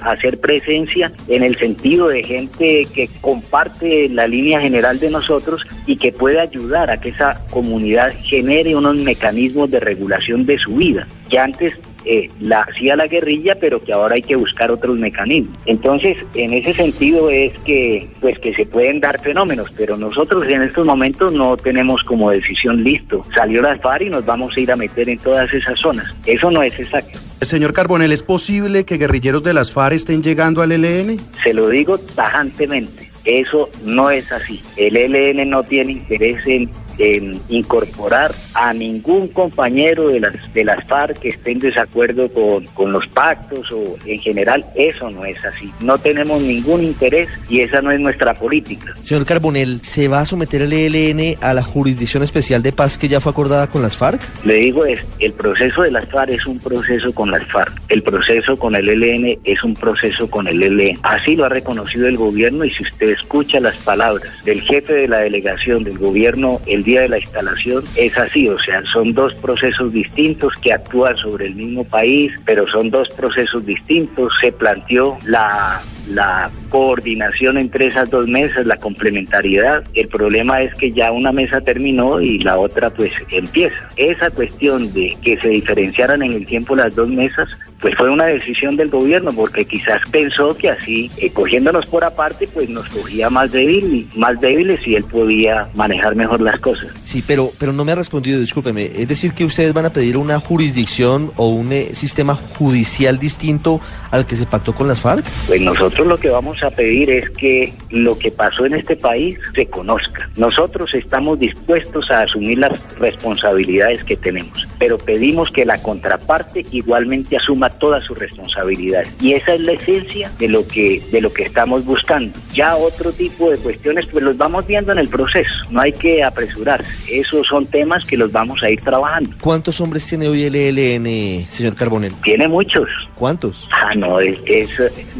hacer 0.04 0.40
presencia 0.40 1.12
en 1.28 1.42
el 1.42 1.58
sentido 1.58 2.08
de 2.08 2.22
gente 2.22 2.86
que 2.94 3.10
comparte 3.20 4.08
la 4.08 4.26
línea 4.26 4.60
general 4.60 4.98
de 4.98 5.10
nosotros 5.10 5.66
y 5.86 5.96
que 5.96 6.12
puede 6.12 6.40
ayudar 6.40 6.90
a 6.90 6.98
que 6.98 7.10
esa 7.10 7.44
comunidad 7.50 8.12
genere 8.22 8.74
unos 8.76 8.96
mecanismos 8.96 9.70
de 9.70 9.80
regulación 9.80 10.46
de 10.46 10.58
su 10.58 10.76
vida, 10.76 11.06
que 11.28 11.38
antes 11.38 11.74
eh, 12.04 12.30
la 12.40 12.62
hacía 12.62 12.96
la 12.96 13.06
guerrilla, 13.06 13.56
pero 13.60 13.80
que 13.80 13.92
ahora 13.92 14.14
hay 14.14 14.22
que 14.22 14.36
buscar 14.36 14.70
otros 14.70 14.98
mecanismos. 14.98 15.58
Entonces, 15.66 16.16
en 16.34 16.52
ese 16.52 16.72
sentido 16.74 17.30
es 17.30 17.56
que, 17.60 18.08
pues, 18.20 18.38
que 18.38 18.54
se 18.54 18.66
pueden 18.66 19.00
dar 19.00 19.20
fenómenos, 19.20 19.70
pero 19.76 19.96
nosotros 19.96 20.44
en 20.48 20.62
estos 20.62 20.86
momentos 20.86 21.32
no 21.32 21.56
tenemos 21.56 22.02
como 22.02 22.30
decisión 22.30 22.82
listo. 22.82 23.24
Salió 23.34 23.62
la 23.62 23.76
FARC 23.78 24.02
y 24.02 24.10
nos 24.10 24.24
vamos 24.24 24.56
a 24.56 24.60
ir 24.60 24.72
a 24.72 24.76
meter 24.76 25.08
en 25.08 25.18
todas 25.18 25.52
esas 25.52 25.78
zonas. 25.78 26.14
Eso 26.26 26.50
no 26.50 26.62
es 26.62 26.78
exacto. 26.78 27.18
Señor 27.40 27.72
Carbonel, 27.72 28.12
¿es 28.12 28.22
posible 28.22 28.84
que 28.84 28.98
guerrilleros 28.98 29.42
de 29.42 29.54
las 29.54 29.72
FARC 29.72 29.94
estén 29.94 30.22
llegando 30.22 30.62
al 30.62 30.72
ELN? 30.72 31.18
Se 31.42 31.52
lo 31.52 31.68
digo 31.68 31.98
tajantemente. 31.98 33.10
Eso 33.24 33.70
no 33.84 34.10
es 34.10 34.32
así. 34.32 34.60
El 34.76 34.96
ELN 34.96 35.48
no 35.48 35.62
tiene 35.62 35.92
interés 35.92 36.44
en 36.46 36.68
en 36.98 37.40
incorporar 37.48 38.34
a 38.54 38.72
ningún 38.72 39.28
compañero 39.28 40.08
de 40.08 40.20
las 40.20 40.54
de 40.54 40.64
las 40.64 40.86
FARC 40.86 41.18
que 41.18 41.28
esté 41.30 41.52
en 41.52 41.58
desacuerdo 41.60 42.28
con, 42.32 42.66
con 42.68 42.92
los 42.92 43.06
pactos 43.08 43.70
o 43.72 43.96
en 44.06 44.18
general 44.20 44.64
eso 44.74 45.10
no 45.10 45.24
es 45.24 45.42
así. 45.44 45.72
No 45.80 45.98
tenemos 45.98 46.42
ningún 46.42 46.82
interés 46.82 47.28
y 47.48 47.60
esa 47.60 47.82
no 47.82 47.90
es 47.90 48.00
nuestra 48.00 48.34
política. 48.34 48.94
Señor 49.00 49.26
Carbonel, 49.26 49.80
¿se 49.82 50.08
va 50.08 50.20
a 50.20 50.24
someter 50.24 50.62
el 50.62 50.72
ELN 50.72 51.36
a 51.40 51.54
la 51.54 51.62
jurisdicción 51.62 52.22
especial 52.22 52.62
de 52.62 52.72
paz 52.72 52.98
que 52.98 53.08
ya 53.08 53.20
fue 53.20 53.32
acordada 53.32 53.66
con 53.66 53.82
las 53.82 53.96
FARC? 53.96 54.20
Le 54.44 54.54
digo 54.54 54.84
es, 54.84 55.04
el 55.18 55.32
proceso 55.32 55.82
de 55.82 55.90
las 55.90 56.08
FARC 56.08 56.30
es 56.30 56.46
un 56.46 56.58
proceso 56.58 57.12
con 57.12 57.30
las 57.30 57.44
FARC. 57.46 57.72
El 57.88 58.02
proceso 58.02 58.56
con 58.56 58.74
el 58.74 58.88
ELN 58.88 59.38
es 59.44 59.62
un 59.64 59.74
proceso 59.74 60.28
con 60.28 60.46
el 60.48 60.62
ELN. 60.62 60.98
Así 61.02 61.36
lo 61.36 61.44
ha 61.44 61.48
reconocido 61.48 62.08
el 62.08 62.16
gobierno 62.16 62.64
y 62.64 62.70
si 62.70 62.82
usted 62.82 63.10
escucha 63.10 63.60
las 63.60 63.76
palabras 63.78 64.28
del 64.44 64.60
jefe 64.60 64.92
de 64.92 65.08
la 65.08 65.18
delegación 65.18 65.84
del 65.84 65.98
gobierno, 65.98 66.60
el 66.66 66.81
día 66.84 67.02
de 67.02 67.08
la 67.08 67.18
instalación 67.18 67.84
es 67.96 68.16
así, 68.16 68.48
o 68.48 68.58
sea, 68.58 68.82
son 68.92 69.12
dos 69.12 69.34
procesos 69.34 69.92
distintos 69.92 70.52
que 70.60 70.72
actúan 70.72 71.16
sobre 71.16 71.46
el 71.46 71.54
mismo 71.54 71.84
país, 71.84 72.32
pero 72.44 72.66
son 72.68 72.90
dos 72.90 73.08
procesos 73.10 73.64
distintos. 73.64 74.32
Se 74.40 74.52
planteó 74.52 75.18
la 75.26 75.82
la 76.08 76.50
coordinación 76.68 77.58
entre 77.58 77.86
esas 77.86 78.10
dos 78.10 78.26
mesas, 78.26 78.66
la 78.66 78.76
complementariedad. 78.76 79.84
El 79.94 80.08
problema 80.08 80.62
es 80.62 80.74
que 80.74 80.92
ya 80.92 81.12
una 81.12 81.32
mesa 81.32 81.60
terminó 81.60 82.20
y 82.20 82.38
la 82.38 82.58
otra 82.58 82.90
pues 82.90 83.12
empieza. 83.30 83.88
Esa 83.96 84.30
cuestión 84.30 84.92
de 84.92 85.16
que 85.22 85.38
se 85.38 85.48
diferenciaran 85.48 86.22
en 86.22 86.32
el 86.32 86.46
tiempo 86.46 86.74
las 86.74 86.94
dos 86.94 87.08
mesas 87.08 87.48
pues 87.80 87.96
fue 87.96 88.08
una 88.08 88.26
decisión 88.26 88.76
del 88.76 88.90
gobierno 88.90 89.32
porque 89.32 89.64
quizás 89.64 90.00
pensó 90.10 90.56
que 90.56 90.70
así, 90.70 91.10
eh, 91.16 91.30
cogiéndonos 91.30 91.84
por 91.86 92.04
aparte, 92.04 92.46
pues 92.46 92.68
nos 92.68 92.88
cogía 92.88 93.28
más 93.28 93.50
débil, 93.50 94.08
más 94.14 94.40
débiles 94.40 94.86
y 94.86 94.94
él 94.94 95.02
podía 95.02 95.68
manejar 95.74 96.14
mejor 96.14 96.40
las 96.40 96.60
cosas. 96.60 96.92
Sí, 97.02 97.24
pero, 97.26 97.50
pero 97.58 97.72
no 97.72 97.84
me 97.84 97.90
ha 97.90 97.96
respondido, 97.96 98.38
discúlpeme. 98.38 98.84
Es 98.94 99.08
decir, 99.08 99.32
que 99.32 99.44
ustedes 99.44 99.72
van 99.72 99.86
a 99.86 99.90
pedir 99.90 100.16
una 100.16 100.38
jurisdicción 100.38 101.32
o 101.36 101.48
un 101.48 101.72
eh, 101.72 101.88
sistema 101.92 102.36
judicial 102.36 103.18
distinto 103.18 103.80
al 104.12 104.26
que 104.26 104.36
se 104.36 104.46
pactó 104.46 104.74
con 104.74 104.86
las 104.86 105.00
FARC? 105.00 105.24
Pues 105.48 105.60
nosotros 105.60 105.91
lo 105.98 106.16
que 106.18 106.30
vamos 106.30 106.62
a 106.62 106.70
pedir 106.70 107.10
es 107.10 107.30
que 107.30 107.72
lo 107.90 108.18
que 108.18 108.30
pasó 108.30 108.66
en 108.66 108.74
este 108.74 108.96
país 108.96 109.38
se 109.54 109.66
conozca. 109.66 110.28
Nosotros 110.36 110.92
estamos 110.94 111.38
dispuestos 111.38 112.10
a 112.10 112.22
asumir 112.22 112.58
las 112.58 112.72
responsabilidades 112.98 114.02
que 114.04 114.16
tenemos, 114.16 114.66
pero 114.82 114.98
pedimos 114.98 115.48
que 115.52 115.64
la 115.64 115.80
contraparte 115.80 116.66
igualmente 116.72 117.36
asuma 117.36 117.70
todas 117.70 118.02
sus 118.02 118.18
responsabilidades. 118.18 119.14
Y 119.20 119.34
esa 119.34 119.54
es 119.54 119.60
la 119.60 119.74
esencia 119.74 120.28
de 120.40 120.48
lo 120.48 120.66
que 120.66 121.00
de 121.12 121.20
lo 121.20 121.32
que 121.32 121.44
estamos 121.44 121.84
buscando. 121.84 122.36
Ya 122.52 122.74
otro 122.74 123.12
tipo 123.12 123.48
de 123.48 123.58
cuestiones 123.58 124.06
pues 124.06 124.24
los 124.24 124.36
vamos 124.36 124.66
viendo 124.66 124.90
en 124.90 124.98
el 124.98 125.06
proceso, 125.06 125.54
no 125.70 125.82
hay 125.82 125.92
que 125.92 126.24
apresurarse. 126.24 126.90
Esos 127.08 127.46
son 127.46 127.66
temas 127.66 128.04
que 128.04 128.16
los 128.16 128.32
vamos 128.32 128.60
a 128.64 128.70
ir 128.70 128.80
trabajando. 128.80 129.30
¿Cuántos 129.40 129.80
hombres 129.80 130.04
tiene 130.04 130.26
hoy 130.26 130.42
el 130.42 130.56
ELN, 130.56 131.48
señor 131.48 131.76
Carbonel? 131.76 132.12
Tiene 132.24 132.48
muchos. 132.48 132.88
¿Cuántos? 133.14 133.68
Ah, 133.70 133.94
no, 133.94 134.18
es, 134.18 134.36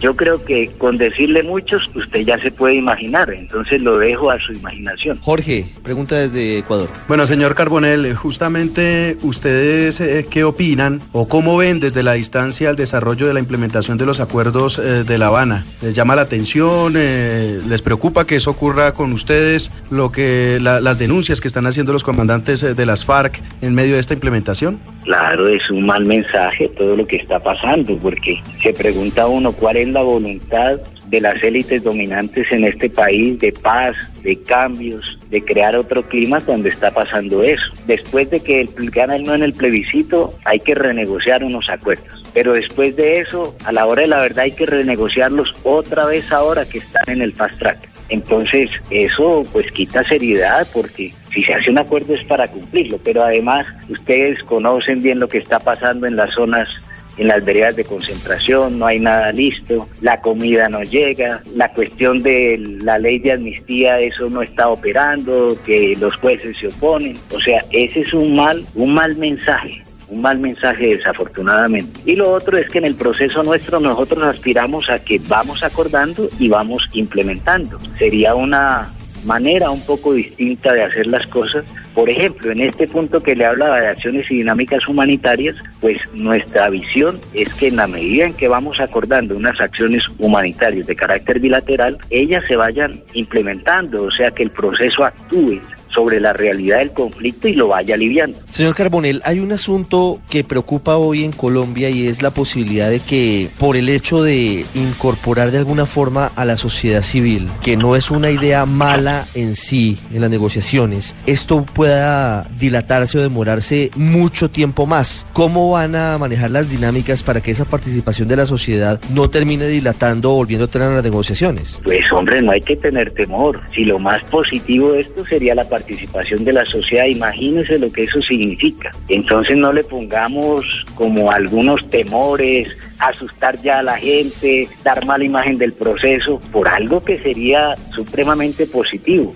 yo 0.01 0.17
creo 0.17 0.45
que 0.45 0.73
con 0.77 0.99
decirle 0.99 1.45
muchos 1.45 1.89
usted 1.95 2.23
ya 2.23 2.37
se 2.39 2.51
puede 2.51 2.75
imaginar, 2.75 3.33
entonces 3.33 3.81
lo 3.81 3.97
dejo 3.97 4.33
a 4.33 4.41
su 4.41 4.53
imaginación. 4.55 5.21
Jorge, 5.21 5.67
pregunta 5.85 6.17
desde 6.17 6.59
Ecuador. 6.59 6.89
Bueno, 7.07 7.27
señor 7.27 7.55
Carbonel, 7.55 8.13
justamente 8.17 9.17
usted 9.23 9.52
¿ustedes 9.53 10.01
eh, 10.01 10.27
qué 10.31 10.45
opinan 10.45 11.01
o 11.13 11.29
cómo 11.29 11.59
ven 11.59 11.79
desde 11.79 12.03
la 12.03 12.15
distancia 12.15 12.71
el 12.71 12.77
desarrollo 12.77 13.27
de 13.27 13.35
la 13.35 13.41
implementación 13.41 13.99
de 13.99 14.07
los 14.07 14.19
acuerdos 14.19 14.79
eh, 14.79 15.05
de 15.05 15.19
La 15.19 15.27
Habana? 15.27 15.67
¿Les 15.83 15.95
llama 15.95 16.17
la 16.17 16.23
atención? 16.23 16.95
Eh, 16.97 17.61
¿Les 17.69 17.83
preocupa 17.83 18.27
que 18.27 18.37
eso 18.37 18.51
ocurra 18.51 18.95
con 18.95 19.13
ustedes? 19.13 19.71
Lo 19.91 20.11
que 20.11 20.59
las 20.59 20.99
denuncias 20.99 21.43
que 21.43 21.49
están 21.49 21.67
haciendo 21.67 21.93
los 21.93 22.03
comandantes 22.03 22.63
de 22.63 22.87
las 22.87 23.05
FARC 23.05 23.43
en 23.61 23.75
medio 23.75 23.95
de 23.95 24.01
esta 24.01 24.15
implementación? 24.15 24.81
Claro, 25.05 25.47
es 25.49 25.69
un 25.69 25.85
mal 25.85 26.07
mensaje 26.07 26.69
todo 26.69 26.97
lo 26.97 27.07
que 27.07 27.17
está 27.17 27.39
pasando, 27.39 27.95
porque 27.99 28.43
se 28.63 28.73
pregunta 28.73 29.27
uno 29.27 29.53
cuál 29.53 29.77
es 29.77 29.89
la 29.89 30.01
voluntad 30.01 30.81
de 31.13 31.21
las 31.21 31.41
élites 31.45 31.85
dominantes 31.85 32.51
en 32.51 32.65
este 32.65 32.89
país 32.89 33.39
de 33.39 33.53
paz, 33.53 33.95
de 34.23 34.35
cambios, 34.45 35.19
de 35.29 35.45
crear 35.45 35.77
otro 35.77 36.03
clima 36.09 36.41
cuando 36.41 36.69
está 36.69 36.91
pasando 36.91 37.43
eso. 37.43 37.71
Después 37.87 38.31
de 38.31 38.41
que 38.41 38.63
el, 38.63 38.91
gana 38.91 39.17
el 39.17 39.25
no 39.25 39.35
en 39.35 39.43
el 39.43 39.53
plebiscito, 39.53 40.35
hay 40.47 40.59
que 40.59 40.75
renegociar 40.75 41.45
unos 41.45 41.69
acuerdos. 41.69 42.25
Pero 42.33 42.55
después 42.55 42.97
de 42.97 43.21
eso, 43.21 43.55
a 43.67 43.73
la 43.73 43.85
hora 43.85 44.03
de 44.03 44.09
la 44.09 44.21
verdad 44.21 44.45
hay 44.45 44.53
que 44.53 44.65
renegociarlos 44.65 45.55
otra 45.65 46.07
vez 46.07 46.33
ahora 46.33 46.65
que 46.65 46.79
están 46.79 47.05
en 47.07 47.21
el 47.21 47.35
fast 47.35 47.59
track. 47.59 47.91
Entonces, 48.09 48.71
eso 48.89 49.45
pues 49.53 49.71
quita 49.71 50.03
seriedad 50.05 50.67
porque 50.73 51.13
si 51.33 51.45
se 51.45 51.53
hace 51.53 51.71
un 51.71 51.79
acuerdo 51.79 52.15
es 52.15 52.25
para 52.25 52.49
cumplirlo, 52.49 52.99
pero 53.05 53.23
además 53.23 53.67
ustedes 53.91 54.43
conocen 54.45 55.03
bien 55.03 55.21
lo 55.21 55.29
que 55.29 55.39
está 55.39 55.59
pasando 55.59 56.07
en 56.07 56.17
las 56.17 56.35
zonas 56.35 56.71
en 57.17 57.29
las 57.29 57.45
veredas 57.45 57.77
de 57.77 57.85
concentración, 57.85 58.79
no 58.79 58.87
hay 58.87 58.99
nada 58.99 59.33
listo, 59.33 59.89
la 60.01 60.21
comida 60.21 60.69
no 60.69 60.83
llega, 60.83 61.43
la 61.55 61.73
cuestión 61.73 62.21
de 62.21 62.59
la 62.83 62.99
ley 62.99 63.19
de 63.19 63.33
amnistía, 63.33 63.99
eso 63.99 64.31
no 64.31 64.43
está 64.43 64.69
operando, 64.69 65.57
que 65.65 65.95
los 66.01 66.17
jueces 66.17 66.57
se 66.59 66.69
oponen. 66.69 67.17
O 67.35 67.41
sea, 67.41 67.65
ese 67.71 68.01
es 68.01 68.15
un 68.15 68.35
mal, 68.37 68.65
un 68.75 68.95
mal 68.95 69.17
mensaje 69.17 69.83
un 70.13 70.21
mal 70.21 70.39
mensaje 70.39 70.97
desafortunadamente. 70.97 72.01
Y 72.05 72.17
lo 72.17 72.31
otro 72.31 72.59
es 72.59 72.69
que 72.69 72.79
en 72.79 72.85
el 72.85 72.95
proceso 72.95 73.43
nuestro 73.43 73.81
nosotros 73.81 74.23
aspiramos 74.23 74.91
a 74.91 74.99
que 74.99 75.19
vamos 75.27 75.65
acordando 75.65 76.29
y 76.39 76.49
vamos 76.49 76.87
implementando. 76.93 77.79
Sería 77.99 78.35
una 78.35 78.93
manera 79.25 79.71
un 79.71 79.81
poco 79.83 80.15
distinta 80.15 80.73
de 80.73 80.83
hacer 80.83 81.07
las 81.07 81.27
cosas. 81.27 81.65
Por 81.95 82.09
ejemplo, 82.09 82.51
en 82.51 82.61
este 82.61 82.89
punto 82.89 83.23
que 83.23 83.37
le 83.37 83.45
hablaba 83.45 83.81
de 83.81 83.89
acciones 83.89 84.31
y 84.31 84.37
dinámicas 84.37 84.87
humanitarias, 84.89 85.57
pues 85.81 85.99
nuestra 86.15 86.69
visión 86.71 87.21
es 87.35 87.53
que 87.55 87.69
en 87.69 87.77
la 87.77 87.87
medida 87.87 88.27
en 88.27 88.35
que 88.35 88.49
vamos 88.49 88.81
acordando 88.81 89.37
unas 89.37 89.61
acciones 89.61 90.05
humanitarias 90.19 90.87
de 90.87 90.97
carácter 90.97 91.41
bilateral, 91.41 91.99
ellas 92.11 92.45
se 92.49 92.57
vayan 92.57 93.03
implementando, 93.13 94.05
o 94.05 94.11
sea, 94.11 94.31
que 94.31 94.43
el 94.43 94.51
proceso 94.51 95.05
actúe 95.05 95.61
sobre 95.93 96.21
la 96.21 96.33
realidad 96.33 96.79
del 96.79 96.93
conflicto 96.93 97.49
y 97.49 97.55
lo 97.55 97.69
vaya 97.69 97.95
aliviando. 97.95 98.39
Señor 98.49 98.75
Carbonel, 98.75 99.21
hay 99.25 99.41
un 99.41 99.53
asunto 99.53 100.21
que 100.31 100.45
preocupa 100.45 100.97
hoy 100.97 101.25
en 101.25 101.33
Colombia 101.33 101.91
y 101.91 102.07
es 102.07 102.23
la 102.23 102.31
posibilidad 102.31 102.91
de 102.91 103.01
que 103.01 103.51
por 103.59 103.77
el 103.77 103.89
hecho 103.89 104.23
de 104.23 104.65
incorporar 104.75 105.51
de 105.51 105.59
alguna 105.59 105.87
forma 105.87 106.33
a 106.37 106.45
la 106.45 106.57
sociedad 106.57 107.03
civil, 107.03 107.49
que 107.63 107.77
no 107.77 107.97
es 107.97 108.11
una 108.11 108.31
idea 108.31 108.67
mala 108.67 109.27
en 109.35 109.55
sí 109.55 109.99
en 110.13 110.23
las 110.23 110.31
negociaciones, 110.31 111.15
esto 111.27 111.65
pueda 111.65 112.45
dilatarse 112.59 113.19
o 113.19 113.23
demorarse 113.23 113.91
mucho 113.97 114.51
tiempo 114.51 114.87
más. 114.87 115.27
¿Cómo 115.33 115.73
van 115.73 115.95
a 115.95 116.19
manejar 116.19 116.51
las 116.51 116.71
dinámicas 116.71 117.23
para 117.23 117.41
que 117.41 117.51
esa 117.51 117.65
participación 117.65 118.29
de 118.29 118.37
la 118.37 118.47
sociedad 118.47 119.01
no 119.15 119.29
termine 119.29 119.67
dilatando 119.67 120.33
o 120.33 120.37
volviendo 120.37 120.69
a 120.73 120.79
las 120.79 121.05
negociaciones? 121.05 121.81
Pues 121.85 122.11
hombre, 122.13 122.41
no 122.41 122.53
hay 122.53 122.61
que 122.61 122.77
tener 122.77 123.11
temor. 123.13 123.61
Si 123.75 123.85
lo 123.85 123.99
más 123.99 124.23
positivo 124.25 124.93
de 124.93 125.01
esto 125.01 125.25
sería 125.27 125.55
la 125.55 125.65
participación 125.65 125.82
participación 125.83 126.45
de 126.45 126.53
la 126.53 126.65
sociedad, 126.65 127.07
imagínense 127.07 127.79
lo 127.79 127.91
que 127.91 128.05
eso 128.05 128.23
significa. 128.23 128.91
Entonces 129.09 129.57
no 129.57 129.73
le 129.73 129.83
pongamos 129.83 130.87
como 130.95 131.31
algunos 131.33 131.89
temores, 131.91 132.69
asustar 133.01 133.61
ya 133.63 133.81
a 133.81 133.83
la 133.83 133.97
gente, 133.97 134.69
dar 134.85 135.05
mala 135.05 135.25
imagen 135.25 135.59
del 135.59 135.73
proceso 135.73 136.41
por 136.53 136.69
algo 136.69 137.03
que 137.03 137.19
sería 137.19 137.75
supremamente 137.91 138.67
positivo. 138.67 139.33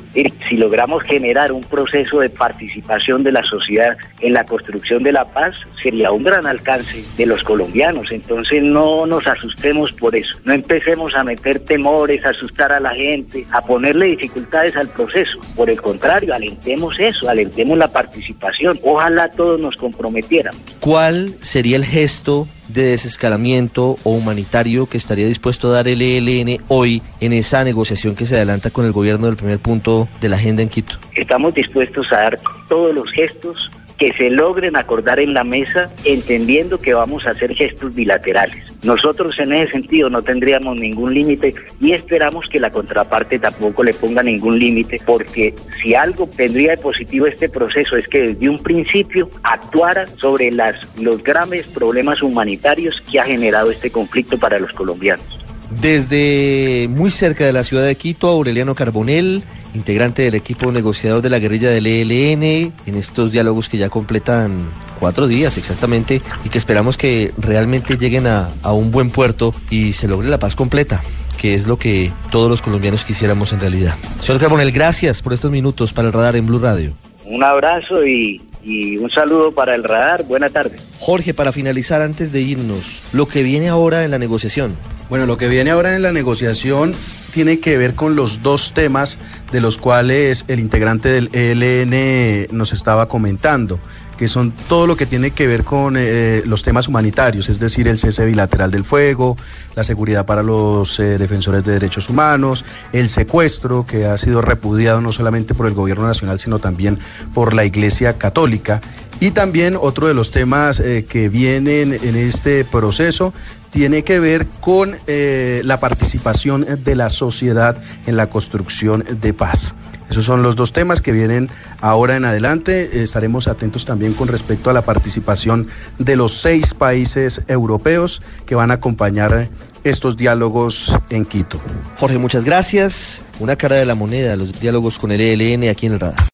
Si 0.48 0.56
logramos 0.56 1.02
generar 1.02 1.50
un 1.50 1.62
proceso 1.62 2.20
de 2.20 2.30
participación 2.30 3.24
de 3.24 3.32
la 3.32 3.42
sociedad 3.42 3.96
en 4.20 4.34
la 4.34 4.44
construcción 4.44 5.02
de 5.02 5.12
la 5.12 5.24
paz, 5.24 5.56
sería 5.82 6.12
un 6.12 6.22
gran 6.22 6.46
alcance 6.46 7.04
de 7.16 7.26
los 7.26 7.42
colombianos. 7.42 8.12
Entonces 8.12 8.62
no 8.62 9.04
nos 9.06 9.26
asustemos 9.26 9.92
por 9.92 10.14
eso. 10.14 10.38
No 10.44 10.52
empecemos 10.52 11.14
a 11.16 11.24
meter 11.24 11.58
temores, 11.60 12.24
asustar 12.24 12.70
a 12.70 12.78
la 12.78 12.94
gente, 12.94 13.46
a 13.50 13.60
ponerle 13.62 14.06
dificultades 14.06 14.76
al 14.76 14.88
proceso. 14.88 15.40
Por 15.56 15.70
el 15.70 15.80
contrario, 15.80 16.34
alentemos 16.36 16.98
eso, 17.00 17.28
alentemos 17.28 17.76
la 17.76 17.88
participación. 17.88 18.78
Ojalá 18.82 19.30
todos 19.30 19.58
nos 19.60 19.76
comprometiéramos. 19.76 20.60
¿Cuál 20.80 21.34
sería 21.40 21.76
el 21.76 21.84
gesto 21.84 22.46
de 22.68 22.82
desescalamiento 22.82 23.98
o 24.02 24.10
humanitario 24.10 24.86
que 24.86 24.96
estaría 24.96 25.26
dispuesto 25.26 25.68
a 25.68 25.72
dar 25.72 25.88
el 25.88 26.02
ELN 26.02 26.62
hoy 26.68 27.02
en 27.20 27.32
esa 27.32 27.64
negociación 27.64 28.16
que 28.16 28.26
se 28.26 28.36
adelanta 28.36 28.70
con 28.70 28.84
el 28.84 28.92
gobierno 28.92 29.26
del 29.26 29.36
primer 29.36 29.58
punto 29.58 30.08
de 30.20 30.28
la 30.28 30.36
agenda 30.36 30.62
en 30.62 30.68
Quito? 30.68 30.96
Estamos 31.14 31.54
dispuestos 31.54 32.10
a 32.12 32.16
dar 32.16 32.40
todos 32.68 32.94
los 32.94 33.10
gestos 33.12 33.70
que 33.98 34.12
se 34.12 34.30
logren 34.30 34.76
acordar 34.76 35.20
en 35.20 35.34
la 35.34 35.44
mesa, 35.44 35.90
entendiendo 36.04 36.80
que 36.80 36.94
vamos 36.94 37.26
a 37.26 37.30
hacer 37.30 37.54
gestos 37.54 37.94
bilaterales. 37.94 38.64
Nosotros 38.82 39.38
en 39.38 39.52
ese 39.52 39.72
sentido 39.72 40.10
no 40.10 40.22
tendríamos 40.22 40.78
ningún 40.78 41.14
límite 41.14 41.54
y 41.80 41.92
esperamos 41.92 42.48
que 42.48 42.60
la 42.60 42.70
contraparte 42.70 43.38
tampoco 43.38 43.82
le 43.82 43.94
ponga 43.94 44.22
ningún 44.22 44.58
límite, 44.58 45.00
porque 45.04 45.54
si 45.82 45.94
algo 45.94 46.28
tendría 46.36 46.72
de 46.72 46.78
positivo 46.78 47.26
este 47.26 47.48
proceso 47.48 47.96
es 47.96 48.06
que 48.08 48.20
desde 48.20 48.48
un 48.48 48.62
principio 48.62 49.30
actuara 49.42 50.06
sobre 50.18 50.50
las, 50.50 50.76
los 51.00 51.22
graves 51.22 51.66
problemas 51.66 52.22
humanitarios 52.22 53.00
que 53.10 53.18
ha 53.20 53.24
generado 53.24 53.70
este 53.70 53.90
conflicto 53.90 54.38
para 54.38 54.58
los 54.58 54.72
colombianos. 54.72 55.35
Desde 55.70 56.86
muy 56.88 57.10
cerca 57.10 57.44
de 57.44 57.52
la 57.52 57.64
ciudad 57.64 57.84
de 57.84 57.96
Quito, 57.96 58.28
Aureliano 58.28 58.74
Carbonel, 58.74 59.42
integrante 59.74 60.22
del 60.22 60.34
equipo 60.34 60.70
negociador 60.70 61.22
de 61.22 61.30
la 61.30 61.38
guerrilla 61.38 61.70
del 61.70 61.86
ELN, 61.86 62.72
en 62.86 62.94
estos 62.94 63.32
diálogos 63.32 63.68
que 63.68 63.76
ya 63.76 63.88
completan 63.88 64.70
cuatro 65.00 65.26
días 65.26 65.58
exactamente 65.58 66.22
y 66.44 66.48
que 66.48 66.58
esperamos 66.58 66.96
que 66.96 67.32
realmente 67.36 67.96
lleguen 67.96 68.26
a, 68.26 68.50
a 68.62 68.72
un 68.72 68.90
buen 68.90 69.10
puerto 69.10 69.54
y 69.68 69.92
se 69.92 70.08
logre 70.08 70.28
la 70.28 70.38
paz 70.38 70.54
completa 70.54 71.02
que 71.36 71.54
es 71.54 71.66
lo 71.66 71.76
que 71.76 72.10
todos 72.30 72.48
los 72.48 72.62
colombianos 72.62 73.04
quisiéramos 73.04 73.52
en 73.52 73.60
realidad. 73.60 73.94
Señor 74.20 74.40
Carbonel, 74.40 74.72
gracias 74.72 75.20
por 75.20 75.34
estos 75.34 75.50
minutos 75.50 75.92
para 75.92 76.08
el 76.08 76.14
radar 76.14 76.34
en 76.34 76.46
Blue 76.46 76.58
Radio. 76.58 76.94
Un 77.26 77.42
abrazo 77.42 78.06
y, 78.06 78.40
y, 78.66 78.96
un 78.98 79.10
saludo 79.10 79.52
para 79.52 79.74
el 79.74 79.84
radar. 79.84 80.24
Buena 80.24 80.50
tarde. 80.50 80.76
Jorge, 80.98 81.32
para 81.32 81.52
finalizar 81.52 82.02
antes 82.02 82.32
de 82.32 82.40
irnos, 82.40 83.02
lo 83.12 83.26
que 83.26 83.42
viene 83.42 83.68
ahora 83.68 84.04
en 84.04 84.10
la 84.10 84.18
negociación. 84.18 84.76
Bueno, 85.08 85.26
lo 85.26 85.36
que 85.36 85.48
viene 85.48 85.70
ahora 85.70 85.94
en 85.94 86.02
la 86.02 86.12
negociación 86.12 86.94
tiene 87.36 87.60
que 87.60 87.76
ver 87.76 87.94
con 87.94 88.16
los 88.16 88.40
dos 88.40 88.72
temas 88.72 89.18
de 89.52 89.60
los 89.60 89.76
cuales 89.76 90.46
el 90.48 90.58
integrante 90.58 91.10
del 91.10 91.28
ELN 91.34 92.48
nos 92.56 92.72
estaba 92.72 93.08
comentando 93.08 93.78
que 94.16 94.26
son 94.26 94.52
todo 94.52 94.86
lo 94.86 94.96
que 94.96 95.04
tiene 95.04 95.32
que 95.32 95.46
ver 95.46 95.62
con 95.62 95.96
eh, 95.98 96.40
los 96.46 96.62
temas 96.62 96.88
humanitarios, 96.88 97.50
es 97.50 97.58
decir, 97.58 97.88
el 97.88 97.98
cese 97.98 98.24
bilateral 98.24 98.70
del 98.70 98.84
fuego, 98.84 99.36
la 99.74 99.84
seguridad 99.84 100.24
para 100.24 100.42
los 100.42 100.98
eh, 100.98 101.18
defensores 101.18 101.62
de 101.62 101.72
derechos 101.72 102.08
humanos, 102.08 102.64
el 102.94 103.10
secuestro, 103.10 103.84
que 103.84 104.06
ha 104.06 104.16
sido 104.16 104.40
repudiado 104.40 105.02
no 105.02 105.12
solamente 105.12 105.52
por 105.52 105.66
el 105.66 105.74
gobierno 105.74 106.06
nacional, 106.06 106.40
sino 106.40 106.58
también 106.58 106.98
por 107.34 107.52
la 107.52 107.66
Iglesia 107.66 108.16
Católica. 108.16 108.80
Y 109.18 109.30
también 109.30 109.78
otro 109.80 110.06
de 110.08 110.14
los 110.14 110.30
temas 110.30 110.78
eh, 110.78 111.06
que 111.08 111.28
vienen 111.30 111.92
en 111.92 112.16
este 112.16 112.64
proceso 112.64 113.32
tiene 113.70 114.04
que 114.04 114.18
ver 114.18 114.46
con 114.60 114.96
la 115.06 115.80
participación 115.80 116.66
de 116.84 116.96
la 116.96 117.08
sociedad 117.08 117.76
en 118.06 118.16
la 118.16 118.30
construcción 118.30 119.04
de 119.20 119.32
paz. 119.34 119.74
Esos 120.10 120.24
son 120.24 120.42
los 120.42 120.54
dos 120.54 120.72
temas 120.72 121.00
que 121.00 121.12
vienen 121.12 121.50
ahora 121.80 122.16
en 122.16 122.24
adelante. 122.24 123.02
Estaremos 123.02 123.48
atentos 123.48 123.84
también 123.84 124.14
con 124.14 124.28
respecto 124.28 124.70
a 124.70 124.72
la 124.72 124.82
participación 124.82 125.66
de 125.98 126.16
los 126.16 126.32
seis 126.40 126.74
países 126.74 127.42
europeos 127.48 128.22
que 128.46 128.54
van 128.54 128.70
a 128.70 128.74
acompañar 128.74 129.48
estos 129.82 130.16
diálogos 130.16 130.96
en 131.10 131.24
Quito. 131.24 131.60
Jorge, 131.98 132.18
muchas 132.18 132.44
gracias. 132.44 133.20
Una 133.40 133.56
cara 133.56 133.76
de 133.76 133.84
la 133.84 133.94
moneda, 133.94 134.36
los 134.36 134.58
diálogos 134.60 134.98
con 134.98 135.10
el 135.12 135.20
ELN 135.20 135.68
aquí 135.68 135.86
en 135.86 135.94
el 135.94 136.00
radar. 136.00 136.24